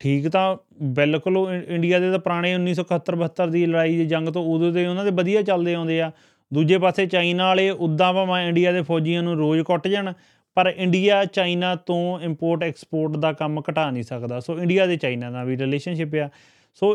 [0.00, 4.72] ਠੀਕ ਤਾਂ ਬਿਲਕੁਲ ਇੰਡੀਆ ਦੇ ਤਾਂ ਪੁਰਾਣੇ 1971 72 ਦੀ ਲੜਾਈ ਦੀ ਜੰਗ ਤੋਂ ਉਦੋਂ
[4.72, 6.10] ਦੇ ਉਹਨਾਂ ਦੇ ਵਧੀਆ ਚੱਲਦੇ ਆਉਂਦੇ ਆ।
[6.54, 10.12] ਦੂਜੇ ਪਾਸੇ ਚਾਈਨਾ ਵਾਲੇ ਉਦਾਂ ਭਾਵੇਂ ਇੰਡੀਆ ਦੇ ਫੌਜੀਆਂ ਨੂੰ ਰੋਜ਼ ਕੁੱਟ ਜਾਣ,
[10.54, 15.30] ਪਰ ਇੰਡੀਆ ਚਾਈਨਾ ਤੋਂ ਇੰਪੋਰਟ ਐਕਸਪੋਰਟ ਦਾ ਕੰਮ ਘਟਾ ਨਹੀਂ ਸਕਦਾ। ਸੋ ਇੰਡੀਆ ਦੇ ਚਾਈਨਾ
[15.30, 16.28] ਨਾਲ ਵੀ ਰਿਲੇਸ਼ਨਸ਼ਿਪ ਆ।
[16.74, 16.94] ਸੋ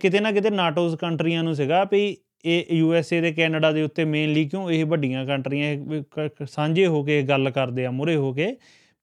[0.00, 3.82] ਕਿਤੇ ਨਾ ਕਿਤੇ ਨਾਟੋਸ ਕੰਟਰੀਆਂ ਨੂੰ ਸੀਗਾ ਵੀ ਇਹ ਯੂ ਐਸ ਏ ਦੇ ਕੈਨੇਡਾ ਦੇ
[3.82, 6.02] ਉੱਤੇ ਮੇਨਲੀ ਕਿਉਂ ਇਹ ਵੱਡੀਆਂ ਕੰਟਰੀਆਂ
[6.46, 8.56] ਸਾਂਝੇ ਹੋ ਕੇ ਗੱਲ ਕਰਦੇ ਆ ਮੁਰੇ ਹੋ ਕੇ,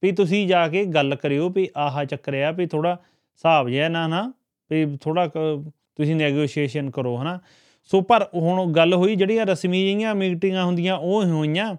[0.03, 4.07] ਵੀ ਤੁਸੀਂ ਜਾ ਕੇ ਗੱਲ ਕਰਿਓ ਵੀ ਆਹ ਚੱਕਰ ਆ ਵੀ ਥੋੜਾ ਹਿਸਾਬ ਜਿਹਾ ਨਾ
[4.07, 4.31] ਨਾ,
[4.71, 7.39] ਵੀ ਥੋੜਾ ਤੁਸੀਂ ਨੈਗੋਸ਼ੀਏਸ਼ਨ ਕਰੋ, ਹਨਾ।
[7.91, 11.75] ਸੋ ਪਰ ਹੁਣ ਗੱਲ ਹੋਈ ਜਿਹੜੀਆਂ ਰਸਮੀ ਜਿਹੀਆਂ ਮੀਟਿੰਗਾਂ ਹੁੰਦੀਆਂ, ਉਹ ਹੋਈਆਂ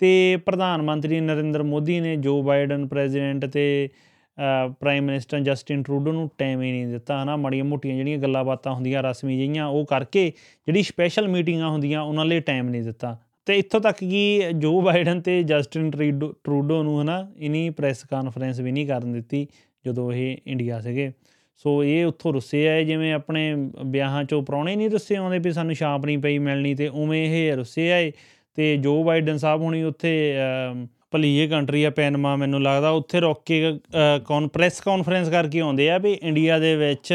[0.00, 3.88] ਤੇ ਪ੍ਰਧਾਨ ਮੰਤਰੀ ਨਰਿੰਦਰ ਮੋਦੀ ਨੇ ਜੋ ਬਾਈਡਨ ਪ੍ਰੈਜ਼ੀਡੈਂਟ ਤੇ
[4.80, 7.36] ਪ੍ਰਾਈਮ ਮਿਨਿਸਟਰ ਜਸਟਿਨ ਟਰੂਡੋ ਨੂੰ ਟਾਈਮ ਹੀ ਨਹੀਂ ਦਿੱਤਾ, ਹਨਾ?
[7.36, 10.32] ਮੜੀਆਂ ਮੋਟੀਆਂ ਜਿਹੜੀਆਂ ਗੱਲਾਂ ਬਾਤਾਂ ਹੁੰਦੀਆਂ, ਰਸਮੀ ਜਿਹੀਆਂ, ਉਹ ਕਰਕੇ
[10.66, 15.20] ਜਿਹੜੀ ਸਪੈਸ਼ਲ ਮੀਟਿੰਗਾਂ ਹੁੰਦੀਆਂ, ਉਹਨਾਂ ਲਈ ਟਾਈਮ ਨਹੀਂ ਦਿੱਤਾ। ਤੇ ਇੱਥੋਂ ਤੱਕ ਕਿ ਜੋ ਬਾਈਡਨ
[15.20, 15.90] ਤੇ ਜਸਟਿਨ
[16.44, 19.46] ਟਰੂਡੋ ਨੂੰ, ਹਨਾ, ਇਨੀ ਪ੍ਰੈਸ ਕਾਨਫਰੰਸ ਵੀ ਨਹੀਂ ਕਰਨ ਦਿੱਤੀ
[19.86, 21.12] ਜਦੋਂ ਇਹ ਇੰਡੀਆ ਸੀਗੇ।
[21.56, 23.54] ਸੋ ਇਹ ਉੱਥੋਂ ਰੁੱਸੇ ਆਏ ਜਿਵੇਂ ਆਪਣੇ
[23.86, 27.56] ਵਿਆਹਾਂ ਚੋਂ ਪਰੌਣੇ ਨਹੀਂ ਰੁੱਸੇ ਆਉਂਦੇ ਵੀ ਸਾਨੂੰ ਛਾਪ ਨਹੀਂ ਪਈ ਮਿਲਣੀ ਤੇ ਉਵੇਂ ਇਹ
[27.56, 28.12] ਰੁੱਸੇ ਆਏ
[28.54, 30.34] ਤੇ ਜੋ ਬਾਈਡਨ ਸਾਹਿਬ ਹੁਣੀ ਉੱਥੇ
[31.14, 33.78] ਭਲੀਏ ਕੰਟਰੀ ਆ ਪੈਨਮਾ ਮੈਨੂੰ ਲੱਗਦਾ, ਉੱਥੇ ਰੁੱਕ ਕੇ
[34.52, 37.12] ਪ੍ਰੈਸ ਕਾਨਫਰੰਸ ਕਰਕੇ ਆਉਂਦੇ ਆ ਵੀ ਇੰਡੀਆ ਦੇ ਵਿੱਚ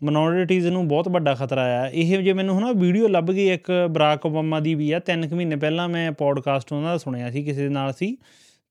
[0.00, 4.24] ਮਿਨੋਰਿਟੀਜ਼ ਨੂੰ ਬਹੁਤ ਵੱਡਾ ਖਤਰਾ ਆ। ਇਹ ਜੇ ਮੈਨੂੰ ਹਨਾ ਵੀਡੀਓ ਲੱਭ ਗਈ, ਇੱਕ ਬਰਾਕ
[4.26, 7.68] ਓਬਾਮਾ ਦੀ ਵੀ ਆ 3 ਮਹੀਨੇ ਪਹਿਲਾਂ ਮੈਂ ਪੋਡਕਾਸਟ ਉਹਨਾਂ ਦਾ ਸੁਣਿਆ ਸੀ, ਕਿਸੇ ਦੇ
[7.70, 8.16] ਨਾਲ ਸੀ।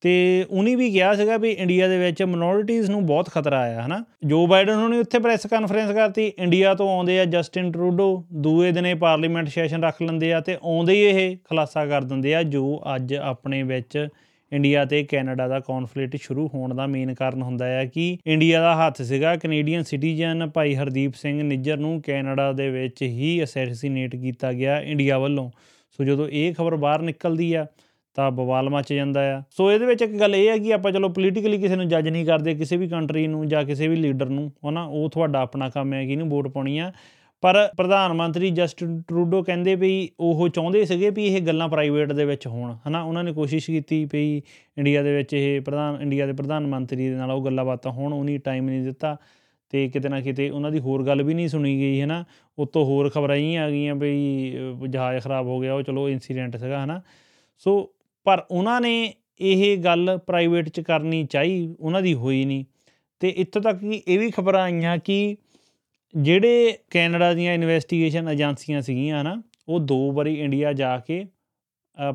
[0.03, 0.12] ਤੇ
[0.50, 4.46] ਉਹਨੇ ਵੀ ਕਿਹਾ ਸੀਗਾ ਵੀ ਇੰਡੀਆ ਦੇ ਵਿੱਚ ਮਿਨੋਰਿਟੀਜ਼ ਨੂੰ ਬਹੁਤ ਖਤਰਾ ਆਇਆ ਹਨਾ। ਜੋ
[4.48, 8.08] ਬਾਈਡਨ ਉਹਨੇ ਉੱਥੇ ਪ੍ਰੈਸ ਕਾਨਫਰੰਸ ਕਰਤੀ ਇੰਡੀਆ ਤੋਂ ਆਉਂਦੇ ਆ ਜਸਟਿਨ ਟਰੂਡੋ
[8.41, 12.43] ਦੂਏ ਦਿਨੇ ਪਾਰਲੀਮੈਂਟ ਸੈਸ਼ਨ ਰੱਖ ਲੈਂਦੇ ਆ ਤੇ ਆਉਂਦੇ ਹੀ ਇਹ ਖੁਲਾਸਾ ਕਰ ਦਿੰਦੇ ਆ,
[12.43, 14.08] ਜੋ ਅੱਜ ਆਪਣੇ ਵਿੱਚ
[14.53, 18.75] ਇੰਡੀਆ ਤੇ ਕੈਨੇਡਾ ਦਾ ਕਨਫਲਿਕਟ ਸ਼ੁਰੂ ਹੋਣ ਦਾ ਮੇਨ ਕਾਰਨ ਹੁੰਦਾ ਹੈ ਕਿ ਇੰਡੀਆ ਦਾ
[18.75, 24.53] ਹੱਥ ਸੀਗਾ ਕੈਨੇਡੀਅਨ ਸਿਟੀਜ਼ਨ ਭਾਈ ਹਰਦੀਪ ਸਿੰਘ ਨਿੱਜਰ ਨੂੰ ਕੈਨੇਡਾ ਦੇ ਵਿੱਚ ਹੀ ਅਸੈਸੀਨੇਟ ਕੀਤਾ
[24.53, 25.51] ਗਿਆ ਇੰਡੀਆ ਵੱਲੋਂ।
[25.91, 27.65] ਸੋ ਜਦੋਂ ਇਹ ਖਬਰ ਬਾਹਰ ਨਿਕਲਦੀ ਆ,
[28.13, 31.10] ਤਾਂ ਬਵਾਲ ਮਚ ਜਾਂਦਾ ਆ। ਸੋ ਇਹਦੇ ਵਿੱਚ ਇੱਕ ਗੱਲ ਇਹ ਹੈ ਕਿ ਆਪਾਂ ਚਲੋ
[31.10, 34.51] ਪੋਲੀਟੀਕਲੀ ਕਿਸੇ ਨੂੰ ਜੱਜ ਨਹੀਂ ਕਰਦੇ, ਕਿਸੇ ਵੀ ਕੰਟਰੀ ਨੂੰ ਜਾਂ ਕਿਸੇ ਵੀ ਲੀਡਰ ਨੂੰ,
[34.70, 36.91] ਹਨਾ, ਉਹ ਤੁਹਾਡਾ ਆਪਣਾ ਕੰਮ ਹੈ ਕਿ ਇਹਨੂੰ ਵੋਟ ਪਾਉਣੀ ਆ।
[37.41, 42.25] ਪਰ ਪ੍ਰਧਾਨ ਮੰਤਰੀ ਜਸਟਿਨ ਟਰੂਡੋ ਕਹਿੰਦੇ ਵੀ ਉਹ ਚਾਹੁੰਦੇ ਸੀਗੇ ਵੀ ਇਹ ਗੱਲਾਂ ਪ੍ਰਾਈਵੇਟ ਦੇ
[42.25, 43.03] ਵਿੱਚ ਹੋਣ, ਹਨਾ?
[43.03, 44.41] ਉਹਨਾਂ ਨੇ ਕੋਸ਼ਿਸ਼ ਕੀਤੀ ਵੀ
[44.77, 48.13] ਇੰਡੀਆ ਦੇ ਵਿੱਚ ਇਹ ਪ੍ਰਧਾਨ, ਇੰਡੀਆ ਦੇ ਪ੍ਰਧਾਨ ਮੰਤਰੀ ਦੇ ਨਾਲ ਉਹ ਗੱਲਾਂ ਬਾਤਾਂ ਹੋਣ,
[48.13, 49.17] ਉਹਨੀ ਟਾਈਮ ਨਹੀਂ ਦਿੱਤਾ
[49.69, 52.25] ਤੇ ਕਿਤੇ ਨਾ ਕਿਤੇ ਉਹਨਾਂ ਦੀ ਹੋਰ ਗੱਲ ਵੀ ਨਹੀਂ ਸੁਣੀ ਗਈ, ਹਨਾ?
[52.60, 54.53] ਉਤੋਂ ਹੋਰ ਖਬਰਾਂ ਹੀ ਆ ਗਈਆਂ ਵੀ
[54.89, 57.01] ਜਹਾਜ਼ ਖਰਾਬ ਹੋ ਗਿਆ, ਉਹ ਚਲੋ ਇਨਸੀਡੈਂਟ ਸੀਗਾ, ਹਨਾ?
[57.57, 57.93] ਸੋ
[58.24, 62.65] ਪਰ ਉਹਨਾਂ ਨੇ ਇਹ ਗੱਲ ਪ੍ਰਾਈਵੇਟ 'ਚ ਕਰਨੀ ਚਾਹੀ, ਉਹਨਾਂ ਦੀ ਹੋਈ ਨਹੀਂ।
[63.19, 65.38] ਤੇ ਇੱਥੋਂ ਤੱਕ ਕਿ ਇਹ ਵੀ ਖਬਰਾਂ ਆਈਆਂ ਕਿ
[66.15, 71.25] ਜਿਹੜੇ ਕੈਨੇਡਾ ਦੀਆਂ ਇਨਵੈਸਟੀਗੇਸ਼ਨ ਏਜੰਸੀਆਂ ਸੀਗੀਆਂ ਨਾ ਉਹ ਦੋ ਵਾਰੀ ਇੰਡੀਆ ਜਾ ਕੇ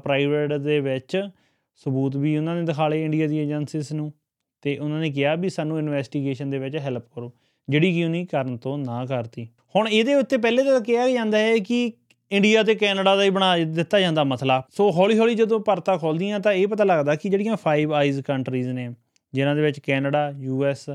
[0.05, 1.17] ਪ੍ਰਾਈਵੇਟ ਦੇ ਵਿੱਚ
[1.77, 4.13] ਸਬੂਤ ਵੀ ਉਹਨਾਂ ਨੇ ਦਿਖਾ ਲਏ ਇੰਡੀਆ ਦੀ ਏਜੰਸੀਜ਼ ਨੂੰ
[4.63, 7.33] ਤੇ ਉਹਨਾਂ ਨੇ ਕਿਹਾ ਵੀ ਸਾਨੂੰ ਇਨਵੈਸਟੀਗੇਸ਼ਨ ਦੇ ਵਿੱਚ ਹੈਲਪ ਕਰੋ,
[7.69, 11.59] ਜਿਹੜੀ ਕਿ ਉਹਨੇ ਕਰਨ ਤੋਂ ਨਾ ਕਰਤੀ। ਹੁਣ ਇਹਦੇ ਉੱਤੇ ਪਹਿਲੇ ਤਾਂ ਕਿਹਾ ਜਾਂਦਾ ਹੈ
[11.59, 11.93] ਕਿ
[12.31, 16.41] ਇੰਡੀਆ ਤੇ ਕੈਨੇਡਾ ਦਾ ਹੀ ਬਣਾ ਦਿੱਤਾ ਜਾਂਦਾ ਮਸਲਾ। ਸੋ ਹੌਲੀ ਹੌਲੀ ਜਦੋਂ ਪਰਤਾ ਖੋਲਦੀਆਂ
[16.41, 18.89] ਤਾਂ ਇਹ ਪਤਾ ਲੱਗਦਾ ਕਿ ਜਿਹੜੀਆਂ ਫਾਈਵ ਆਈਜ਼ ਕੰਟਰੀਜ਼ ਨੇ,
[19.33, 20.89] ਜਿਨ੍ਹਾਂ ਦੇ ਵਿੱਚ Canada U S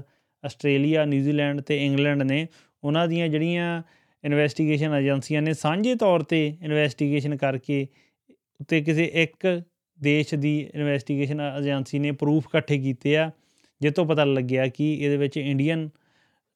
[0.43, 2.47] Australia New Zealand ਤੇ ਇੰਗਲੈਂਡ ਨੇ
[2.83, 3.81] ਉਹਨਾਂ ਦੀਆਂ ਜਿਹੜੀਆਂ
[4.23, 7.85] ਇਨਵੈਸਟੀਗੇਸ਼ਨ ਏਜੰਸੀਆਂ ਨੇ ਸਾਂਝੇ ਤੌਰ ਤੇ ਇਨਵੈਸਟੀਗੇਸ਼ਨ ਕਰਕੇ
[8.59, 9.47] ਉੱਤੇ ਕਿਸੇ ਇੱਕ
[9.99, 13.29] ਦੇਸ਼ ਦੀ ਇਨਵੈਸਟੀਗੇਸ਼ਨ ਏਜੰਸੀ ਨੇ ਪ੍ਰੂਫ ਇਕੱਠੇ ਕੀਤੇ ਆ
[13.81, 15.89] ਜਿਸ ਤੋਂ ਪਤਾ ਲੱਗਿਆ ਕਿ ਇਹਦੇ ਵਿੱਚ ਇੰਡੀਅਨ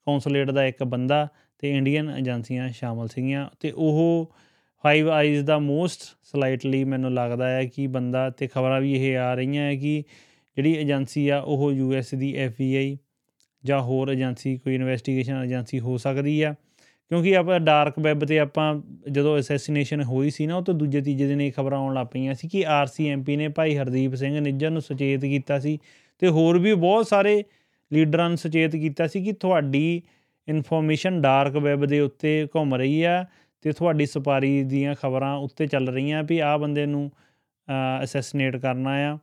[0.08, 1.28] ਕੌਂਸੂਲੇਟ ਦਾ ਇੱਕ ਬੰਦਾ
[1.64, 4.34] ਤੇ ਇੰਡੀਅਨ ਏਜੰਸੀਆਂ ਸ਼ਾਮਲ ਸੀਗੀਆਂ ਤੇ ਉਹ
[4.84, 9.34] ਫਾਈਵ ਆਈਜ਼ ਦਾ ਮੋਸਟ ਸਲਾਈਟਲੀ ਮੈਨੂੰ ਲੱਗਦਾ ਹੈ ਕਿ ਬੰਦਾ ਤੇ ਖਬਰਾਂ ਵੀ ਇਹ ਆ
[9.34, 10.04] ਰਹੀਆਂ ਹੈ ਕਿ
[10.58, 12.98] ਜਿਹੜੀ ਏਜੰਸੀ ਆ ਉਹ ਯੂ ਐਸ ਦੀ ਐਫ ਬੀ ਆਈ
[13.66, 16.54] ਜਾਂ ਹੋਰ ਏਜੰਸੀ, ਕੋਈ ਇਨਵੈਸਟੀਗੇਸ਼ਨ ਏਜੰਸੀ ਹੋ ਸਕਦੀ ਆ।
[17.10, 18.74] ਕਿਉਂਕਿ ਆਪਾਂ ਡਾਰਕ ਵੈਬ ਤੇ ਆਪਾਂ
[19.12, 22.34] ਜਦੋਂ ਅਸੈਸੀਨੇਸ਼ਨ ਹੋਈ ਸੀ ਨਾ, ਉਹ ਤੋਂ ਦੂਜੇ ਤੀਜੇ ਦਿਨ ਇਹ ਖਬਰਾਂ ਆਉਣ ਲੱਗ ਪਈਆਂ
[22.34, 25.78] ਸੀ ਕਿ ਆਰਸੀਐਮਪੀ ਨੇ ਭਾਈ ਹਰਦੀਪ ਸਿੰਘ ਨਿੱਜਰ ਨੂੰ ਸੁਚੇਤ ਕੀਤਾ ਸੀ
[26.20, 27.44] ਤੇ ਹੋਰ ਵੀ ਬਹੁਤ ਸਾਰੇ
[27.94, 30.02] ਲੀਡਰਾਂ ਨੂੰ ਸੁਚੇਤ ਕੀਤਾ ਸੀ ਕਿ ਤੁਹਾਡੀ
[30.48, 33.26] ਇਨਫੋਰਮੇਸ਼ਨ ਡਾਰਕ ਵੈਬ ਦੇ ਉੱਤੇ ਘੁੰਮ ਰਹੀ ਆ
[33.62, 37.12] ਤੇ ਤੁਹਾਡੀ ਸਪਾਰੀ ਦੀਆਂ ਖਬਰਾਂ ਉੱਤੇ ਚੱਲ ਰਹੀਆਂ ਵੀ ਆਹ ਬੰਦੇ ਨੂੰ
[38.04, 39.18] ਅਸੈਸੀਨੇਟ ਕਰਨਾ ਆ।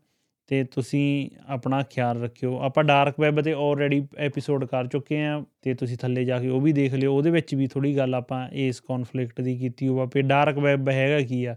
[0.52, 5.74] ਤੇ ਤੁਸੀਂ ਆਪਣਾ ਖਿਆਲ ਰੱਖਿਓ। ਆਪਾਂ ਡਾਰਕ ਵੈਬ ਤੇ ਆਲਰੇਡੀ ਐਪੀਸੋਡ ਕਰ ਚੁੱਕੇ ਆ ਤੇ
[5.74, 8.80] ਤੁਸੀਂ ਥੱਲੇ ਜਾ ਕੇ ਉਹ ਵੀ ਦੇਖ ਲਿਓ। ਉਹਦੇ ਵਿੱਚ ਵੀ ਥੋੜੀ ਗੱਲ ਆਪਾਂ ਇਸ
[8.80, 11.56] ਕਨਫਲਿਕਟ ਦੀ ਕੀਤੀ ਹੋਵਾ ਵੀ ਡਾਰਕ ਵੈਬ ਹੈਗਾ ਕੀ ਆ?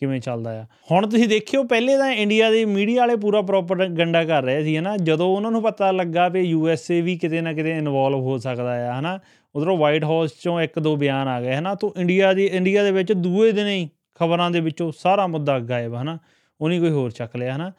[0.00, 0.66] ਕਿਵੇਂ ਚੱਲਦਾ ਆ?
[0.90, 4.78] ਹੁਣ ਤੁਸੀਂ ਦੇਖਿਓ, ਪਹਿਲੇ ਤਾਂ ਇੰਡੀਆ ਦੇ ਮੀਡੀਆ ਵਾਲੇ ਪੂਰਾ ਪ੍ਰੋਪਰ ਗੰਡਾ ਕਰ ਰਹੇ ਸੀ,
[4.78, 4.96] ਹਨਾ?
[4.96, 8.38] ਜਦੋਂ ਉਹਨਾਂ ਨੂੰ ਪਤਾ ਲੱਗਾ ਵੀ ਯੂ ਐਸ ਏ ਵੀ ਕਿਤੇ ਨਾ ਕਿਤੇ ਇਨਵੋਲਵ ਹੋ
[8.38, 9.18] ਸਕਦਾ ਆ, ਹਨਾ?
[9.54, 11.74] ਉਧਰੋਂ ਵਾਈਟ ਹਾਊਸ ਚੋਂ ਇੱਕ ਦੋ ਬਿਆਨ ਆ ਗਏ, ਹਨਾ?
[11.74, 15.94] ਤੋਂ ਇੰਡੀਆ ਦੀ ਇੰਡੀਆ ਦੇ ਵਿੱਚ ਦੂਏ ਦਿਨ ਹੀ ਖਬਰਾਂ ਦੇ ਵਿੱਚੋਂ ਸਾਰਾ ਮੁੱਦਾ ਗਾਇਬ,
[15.94, 16.18] ਹਨਾ?
[16.60, 17.72] ਉਹਨੇ ਕੋਈ ਹੋਰ ਚੱਕ ਲਿਆ, ਹਨਾ?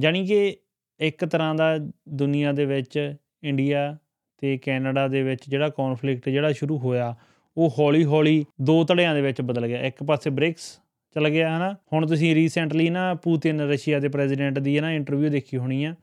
[0.00, 0.56] ਜਾਨੀ ਕਿ
[1.00, 1.76] ਇੱਕ ਤਰ੍ਹਾਂ ਦਾ
[2.08, 3.14] ਦੁਨੀਆ ਦੇ ਵਿੱਚ
[3.44, 3.96] ਇੰਡੀਆ
[4.38, 7.14] ਤੇ ਕੈਨੇਡਾ ਦੇ ਵਿੱਚ ਜਿਹੜਾ ਕਨਫਲਿਕਟ ਜਿਹੜਾ ਸ਼ੁਰੂ ਹੋਇਆ,
[7.56, 10.78] ਉਹ ਹੌਲੀ ਹੌਲੀ ਦੋ ਧੜਿਆਂ ਦੇ ਵਿੱਚ ਬਦਲ ਗਿਆ। ਇੱਕ ਪਾਸੇ ਬ੍ਰਿਕਸ
[11.16, 11.74] ਚਲ ਗਿਆ, ਹਨਾ?
[11.92, 15.94] ਹੁਣ ਤੁਸੀਂ ਰੀਸੈਂਟਲੀ ਨਾ ਪੂਤਿਨ ਰਸ਼ੀਆ ਦੇ ਪ੍ਰੈਜ਼ੀਡੈਂਟ ਦੀ ਹੈ ਨਾ ਇੰਟਰਵਿਊ ਦੇਖੀ ਹੋਣੀ ਆ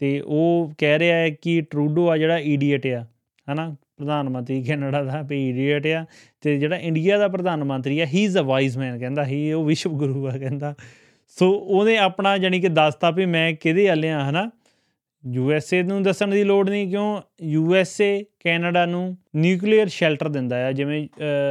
[0.00, 3.04] ਤੇ ਉਹ ਕਹਿ ਰਿਹਾ ਹੈ ਕਿ ਟਰੂਡੋ ਆ ਜਿਹੜਾ ਈਡੀਅਟ ਆ,
[3.52, 3.74] ਹਨਾ?
[3.96, 6.04] ਪ੍ਰਧਾਨ ਮੰਤਰੀ ਕੈਨੇਡਾ ਦਾ ਵੀ ਈਡੀਅਟ ਆ
[6.40, 9.64] ਤੇ ਜਿਹੜਾ ਇੰਡੀਆ ਦਾ ਪ੍ਰਧਾਨ ਮੰਤਰੀ ਆ ਹੀ ਇਜ਼ ਅ ਵਾਈਜ਼ ਮੈਨ ਕਹਿੰਦਾ ਹੀ ਉਹ
[9.64, 10.74] ਵਿਸ਼ਵ ਗੁਰੂ ਆ ਕਹਿੰਦਾ।
[11.38, 14.50] ਸੋ ਉਹਨੇ ਆਪਣਾ ਜਾਨੀ ਕਿ ਦੱਸਤਾ ਵੀ ਮੈਂ ਕਿਹਦੇ ਆਲਿਆ ਹਨਾ?
[15.24, 17.20] ਯੂ ਐਸ ਏ ਨੂੰ ਦੱਸਣ ਦੀ ਲੋੜ ਨਹੀਂ, ਕਿਉਂ?
[17.42, 21.08] ਯੂ ਐਸ ਏ ਕੈਨੇਡਾ ਨੂੰ ਨਿਊਕਲੀਅਰ ਸ਼ੈਲਟਰ ਦਿੰਦਾ ਆ, ਜਿਵੇਂ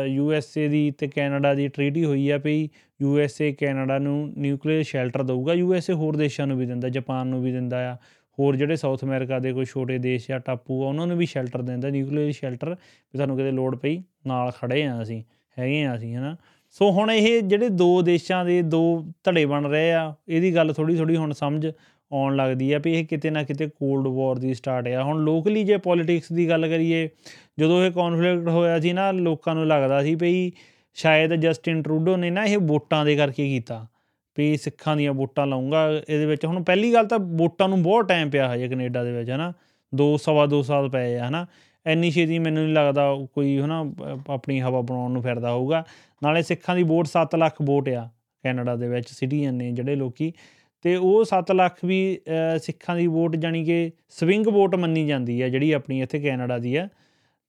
[0.07, 2.69] ਯੂ ਐਸ ਏ ਦੀ ਤੇ ਕੈਨੇਡਾ ਦੀ ਟ੍ਰੀਟੀ ਹੋਈ ਆ ਵੀ
[3.01, 6.65] ਯੂ ਐਸ ਏ ਕੈਨੇਡਾ ਨੂੰ ਨਿਊਕਲੀਅਰ ਸ਼ੈਲਟਰ ਦਊਗਾ, ਯੂ ਐਸ ਏ ਹੋਰ ਦੇਸ਼ਾਂ ਨੂੰ ਵੀ
[6.65, 7.95] ਦਿੰਦਾ, ਜਾਪਾਨ ਨੂੰ ਵੀ ਦਿੰਦਾ ਆ,
[8.39, 11.61] ਹੋਰ ਜਿਹੜੇ ਸਾਊਥ ਅਮਰੀਕਾ ਦੇ ਕੋਈ ਛੋਟੇ ਦੇਸ਼ ਆ, ਟਾਪੂ ਆ, ਉਹਨਾਂ ਨੂੰ ਵੀ ਸ਼ੈਲਟਰ
[11.61, 15.23] ਦਿੰਦਾ, ਨਿਊਕਲੀਅਰ ਸ਼ੈਲਟਰ, ਵੀ ਤੁਹਾਨੂੰ ਕਿਤੇ ਲੋੜ ਪਈ, ਨਾਲ ਖੜੇ ਆ ਅਸੀਂ,
[15.59, 16.35] ਹੈਗੇ ਆ ਅਸੀਂ, ਹਨਾ?
[16.75, 18.81] ਸੋ ਹੁਣ ਇਹ ਜਿਹੜੇ ਦੋ ਦੇਸ਼ਾਂ ਦੇ ਦੋ
[19.23, 21.67] ਧੜੇ ਬਣ ਰਹੇ ਆ, ਇਹਦੀ ਗੱਲ ਥੋੜੀ ਥੋੜੀ ਹੁਣ ਸਮਝ
[22.11, 25.63] ਆਉਣ ਲੱਗਦੀ ਆ ਵੀ ਇਹ ਕਿਤੇ ਨਾ ਕਿਤੇ ਕੋਲਡ ਵਾਰ ਦੀ ਸਟਾਰਟ ਆ। ਹੁਣ ਲੋਕਲੀ
[25.63, 27.09] ਜੇ ਪੋਲਿਟਿਕਸ ਦੀ ਗੱਲ ਕਰੀਏ,
[27.59, 30.51] ਜਦੋਂ ਇਹ ਕਨਫਲਿਕਟ ਹੋਇਆ ਸੀ ਨਾ, ਲੋਕਾਂ ਨੂੰ ਲੱਗਦਾ ਸੀ ਵੀ
[30.97, 33.85] ਸ਼ਾਇਦ ਜਸਟਿਨ ਟਰੂਡੋ ਨੇ ਨਾ ਇਹ ਵੋਟਾਂ ਦੇ ਕਰਕੇ ਕੀਤਾ,
[34.37, 38.29] ਵੀ ਸਿੱਖਾਂ ਦੀਆਂ ਵੋਟਾਂ ਲਾਉਂਗਾ ਇਹਦੇ ਵਿੱਚ। ਹੁਣ ਪਹਿਲੀ ਗੱਲ ਤਾਂ ਵੋਟਾਂ ਨੂੰ ਬਹੁਤ ਟਾਈਮ
[38.29, 39.53] ਪਿਆ ਹਜੇ ਕੈਨੇਡਾ ਦੇ ਵਿੱਚ, ਹਨਾ?
[39.93, 41.45] ਦੋ, ਸਵਾ ਦੋ ਸਾਲ ਪਏ ਆ, ਹਨਾ?
[41.85, 43.79] ਇੰਨੀ ਛੇਤੀ ਮੈਨੂੰ ਨਹੀਂ ਲੱਗਦਾ ਕੋਈ ਹਨਾ
[44.29, 45.83] ਆਪਣੀ ਹਵਾ ਬਣਾਉਣ ਨੂੰ ਫਿਰਦਾ ਹੋਊਗਾ।
[46.21, 48.07] ਨਾਲੇ ਸਿੱਖਾਂ ਦੀ ਵੋਟ 7 ਲੱਖ ਵੋਟ ਆ
[48.43, 50.31] ਕੈਨੇਡਾ ਦੇ ਵਿੱਚ, ਸਿਟੀਜ਼ਨ ਨੇ ਜਿਹੜੇ ਲੋਕੀ।
[50.85, 52.19] ਤੇ ਉਹ 7 ਲੱਖ ਵੀ
[52.61, 56.75] ਸਿੱਖਾਂ ਦੀ ਵੋਟ ਜਾਨੀ ਕਿ ਸਵਿੰਗ ਵੋਟ ਮੰਨੀ ਜਾਂਦੀ ਹੈ ਜਿਹੜੀ ਆਪਣੀ ਇੱਥੇ ਕੈਨੇਡਾ ਦੀ
[56.77, 56.89] ਹੈ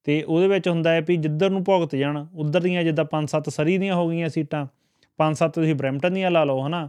[0.07, 3.77] ਤੇ ਉਹਦੇ ਵਿੱਚ ਹੁੰਦਾ ਹੈ ਵੀ ਜਿੱਧਰ ਨੂੰ ਭੁਗਤ ਜਾਣ, ਉਧਰ ਦੀਆਂ ਜਿੱਦਾਂ 5-7 ਸਰੀ
[3.79, 4.67] ਦੀਆਂ ਹੋ ਗਈਆਂ ਸੀਟਾਂ
[5.19, 6.89] 5-7 ਤੁਸੀਂ ਬ੍ਰੈਂਪਟਨ ਦੀਆਂ ਲਾ ਲਓ ਹਨਾ,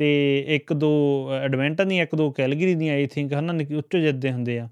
[0.00, 0.08] ਤੇ
[0.56, 0.90] ਇੱਕ ਦੋ
[1.34, 4.68] ਐਡਵੈਂਟਨ ਦੀਆਂ ਇੱਕ ਦੋ ਕੈਲਗਰੀ ਦੀਆਂ, ਆਈ ਥਿੰਕ ਹਨਾ ਉੱਚੋ ਜਿੱਦੇ ਹੁੰਦੇ ਆ।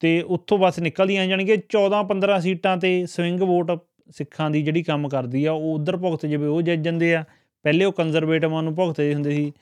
[0.00, 3.70] ਤੇ ਉੱਥੋਂ ਬਸ ਨਿਕਲਦੀਆਂ ਜਾਣਗੇ 14-15 ਸੀਟਾਂ ਤੇ ਸਵਿੰਗ ਵੋਟ
[4.10, 7.24] ਸਿੱਖਾਂ ਦੀ ਜਿਹੜੀ ਕੰਮ ਕਰਦੀ ਆ, ਉਹ ਉਧਰ ਭੁਗਤ ਜਾਵੇ, ਉਹ ਜਿੱਤ ਜਾਂਦੇ ਆ।
[7.64, 9.52] ਪਹਿਲੇ ਉਹ ਕੰਜ਼ਰਵੇਟਿਵਾਂ ਨੂੰ ਭੁਗਤਦੇ ਹੁੰਦੇ ਸੀ,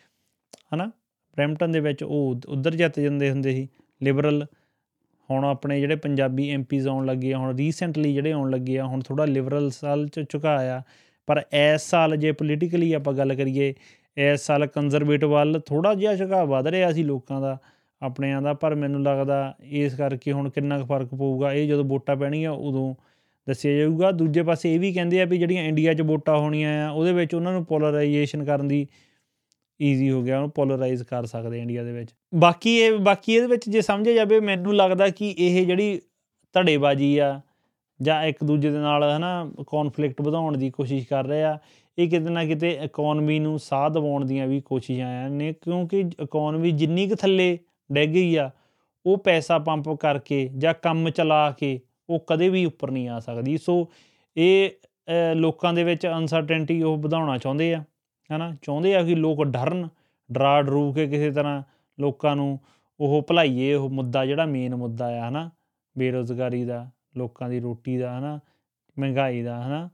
[0.75, 0.91] ਹਨਾ?
[1.37, 3.69] ਬ੍ਰੈਂਪਟਨ ਦੇ ਵਿੱਚ ਉਹ ਉਧਰ ਜਿੱਤ ਜਾਂਦੇ ਹੁੰਦੇ ਸੀ।
[4.03, 4.45] ਲਿਬਰਲ
[5.31, 9.01] ਹੁਣ ਆਪਣੇ ਜਿਹੜੇ ਪੰਜਾਬੀ ਐਮਪੀਜ਼ ਆਉਣ ਲੱਗੇ ਆ, ਹੁਣ ਰੀਸੈਂਟਲੀ ਜਿਹੜੇ ਆਉਣ ਲੱਗੇ ਆ, ਹੁਣ
[9.01, 10.83] ਥੋੜਾ ਲਿਬਰਲ ਸਾਲ ਚ ਝੁਕਾਇਆ
[11.29, 13.75] ਪਰ ਇਸ ਸਾਲ ਜੇ ਪੋਲੀਟੀਕਲੀ ਆਪਾਂ ਗੱਲ ਕਰੀਏ,
[14.17, 17.59] ਇਸ ਸਾਲ ਕੰਜ਼ਰਵੇਟਿਵ ਵੱਲ ਥੋੜਾ ਜਿਹਾ ਝੁਕਾਅ ਵਧ ਰਿਹਾ ਸੀ ਲੋਕਾਂ ਦਾ।
[18.03, 22.17] ਆਪਣਿਆਂ ਦਾ, ਪਰ ਮੈਨੂੰ ਲੱਗਦਾ ਇਸ ਕਰਕੇ ਹੁਣ ਕਿੰਨਾ ਕੁ ਫ਼ਰਕ ਪਊਗਾ। ਇਹ ਜਦੋਂ ਵੋਟਾਂ
[22.17, 22.95] ਪੈਣਗੀਆਂ, ਉਦੋਂ
[23.49, 26.91] ਦੱਸਿਆ ਜਾਊਗਾ। ਦੂਜੇ ਪਾਸੇ ਇਹ ਵੀ ਕਹਿੰਦੇ ਆ ਵੀ ਜਿਹੜੀਆਂ ਇੰਡੀਆ 'ਚ ਵੋਟਾਂ ਹੋਣੀਆਂ ਆ,
[26.91, 28.87] ਉਹਦੇ ਵਿੱਚ ਉਹਨਾਂ ਨੂੰ ਪੋਲਰਾਈਜੇਸ਼ਨ ਕਰਨ ਦੀ
[29.83, 33.69] ਈਜ਼ੀ ਹੋ ਗਿਆ। ਉਹਨੂੰ ਪੋਲਰਾਈਜ਼ ਕਰ ਸਕਦੇ ਇੰਡੀਆ ਦੇ ਵਿੱਚ। ਬਾਕੀ ਇਹ, ਬਾਕੀ ਇਹਦੇ ਵਿੱਚ
[33.71, 36.01] ਜੇ ਸਮਝਿਆ ਜਾਵੇ, ਮੈਨੂੰ ਲੱਗਦਾ ਕਿ ਇਹ ਜਿਹੜੀ
[36.55, 37.41] ਧੜੇਬਾਜ਼ੀ ਆ,
[38.03, 41.59] ਜਾਂ ਇੱਕ ਦੂਜੇ ਦੇ ਨਾਲ ਹਨਾ ਕਨਫਲਿਕਟ ਵਧਾਉਣ ਦੀ ਕੋਸ਼ਿਸ਼ ਕਰ ਰਹੇ ਆ,
[41.99, 47.09] ਇਹ ਕਿਤੇ ਨਾ ਕਿਤੇ ਇਕਨੋਮੀ ਨੂੰ ਸਾਹ ਦਿਵਾਉਣ ਦੀਆਂ ਵੀ ਕੋਸ਼ਿਸ਼ਾਂ ਨੇ। ਕਿਉਂਕਿ ਇਕਨੋਮੀ ਜਿੰਨੀ
[47.09, 47.59] ਕੁ ਥੱਲੇ
[47.93, 48.51] ਡਿੱਗ ਗਈ ਆ,
[49.07, 53.57] ਉਹ ਪੈਸਾ ਪੰਪ ਕਰਕੇ ਜਾਂ ਕੰਮ ਚਲਾ ਕੇ ਉਹ ਕਦੇ ਵੀ ਉੱਪਰ ਨਹੀਂ ਆ ਸਕਦੀ।
[53.59, 53.89] ਸੋ
[54.37, 54.71] ਇਹ
[55.35, 57.85] ਲੋਕਾਂ ਦੇ ਵਿੱਚ ਅਨਸਰਟੇਨਟੀ ਉਹ ਵਧਾਉਣਾ ਚਾਹੁੰਦੇ ਆ,
[58.31, 58.55] ਹਨਾ?
[58.63, 59.89] ਚਾਹੁੰਦੇ ਆ ਕਿ ਲੋਕ ਡਰਨ
[60.33, 61.63] ਡਰਾ ਡਰੂ ਕੇ ਕਿਸੇ ਤਰ੍ਹਾਂ
[62.01, 62.59] ਲੋਕਾਂ ਨੂੰ
[63.01, 65.51] ਉਹ ਭਲਾਈਏ, ਉਹ ਮੁੱਦਾ ਜਿਹੜਾ ਮੇਨ ਮੁੱਦਾ ਆ, ਹਨਾ?
[65.99, 68.39] ਬੇਰੋਜ਼ਗਾਰੀ ਦਾ, ਲੋਕਾਂ ਦੀ ਰੋਟੀ ਦਾ, ਹਨਾ?
[68.99, 69.89] ਮਹਿੰਗਾਈ ਦਾ, ਹਨਾ?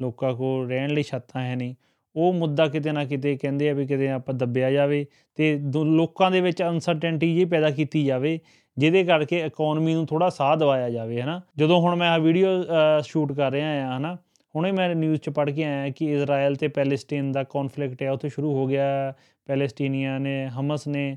[0.00, 1.74] ਲੋਕਾਂ ਕੋਲ ਰਹਿਣ ਲਈ ਛੱਤਾਂ ਹੈ ਨਹੀਂ।
[2.16, 5.04] ਉਹ ਮੁੱਦਾ ਕਿਤੇ ਨਾ ਕਿਤੇ ਕਹਿੰਦੇ ਆ ਵੀ ਕਿਤੇ ਆਪਾਂ ਦੱਬਿਆ ਜਾਵੇ
[5.38, 8.38] ਤੇ ਲੋਕਾਂ ਦੇ ਵਿੱਚ ਅਨਸਰਟੇਨਟੀ ਜੀ ਪੈਦਾ ਕੀਤੀ ਜਾਵੇ,
[8.76, 11.40] ਜਿਹਦੇ ਕਰਕੇ ਇਕਨੋਮੀ ਨੂੰ ਥੋੜਾ ਸਾਹ ਦਵਾਇਆ ਜਾਵੇ, ਹਨਾ?
[11.58, 12.48] ਜਦੋਂ ਹੁਣ ਮੈਂ ਆ ਵੀਡੀਓ
[13.02, 14.16] ਸ਼ੂਟ ਕਰ ਰਿਹਾ ਆ, ਹਨਾ?
[14.54, 18.28] ਹੁਣੇ ਮੈਂ ਨਿਊਜ਼ 'ਚ ਪੜ੍ਹ ਕੇ ਆਇਆ ਕਿ ਇਜ਼ਰਾਈਲ ਤੇ ਪੈਲੇਸਟਾਈਨ ਦਾ ਕਨਫਲਿਕਟ ਹੈ ਉੱਥੇ
[18.28, 19.12] ਸ਼ੁਰੂ ਹੋ ਗਿਆ,
[19.46, 21.16] ਪੈਲੇਸਟੀਨੀਆਂ ਨੇ, ਹਮਸ ਨੇ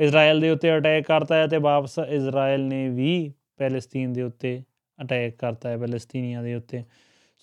[0.00, 4.60] ਇਜ਼ਰਾਈਲ ਦੇ ਉੱਤੇ ਅਟੈਕ ਕਰਤਾ ਹੈ ਤੇ ਵਾਪਸ ਇਜ਼ਰਾਈਲ ਨੇ ਵੀ ਪੈਲੇਸਤੀਨ ਦੇ ਉੱਤੇ
[4.98, 6.82] ਅਟੈਕ ਕਰਤਾ ਹੈ ਪੈਲੇਸਤੀਨੀਆਂ ਦੇ ਉੱਤੇ।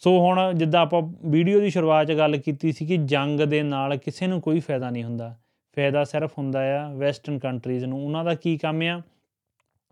[0.02, 3.98] ਸੋ ਹੁਣ ਜਿੱਦਾਂ ਆਪਾਂ ਵੀਡੀਓ ਦੀ ਸ਼ੁਰੂਆਤ 'ਚ ਗੱਲ ਕੀਤੀ ਸੀ ਕਿ ਜੰਗ ਦੇ ਨਾਲ
[3.98, 5.36] ਕਿਸੇ ਨੂੰ ਕੋਈ ਫਾਇਦਾ ਨਹੀਂ ਹੁੰਦਾ।
[5.78, 9.02] ਫਾਇਦਾ ਸਿਰਫ ਹੁੰਦਾ ਆ ਵੈਸਟਰਨ ਕੰਟਰੀਜ਼ ਨੂੰ। ਉਹਨਾਂ ਦਾ ਕੀ ਕੰਮ ਆ?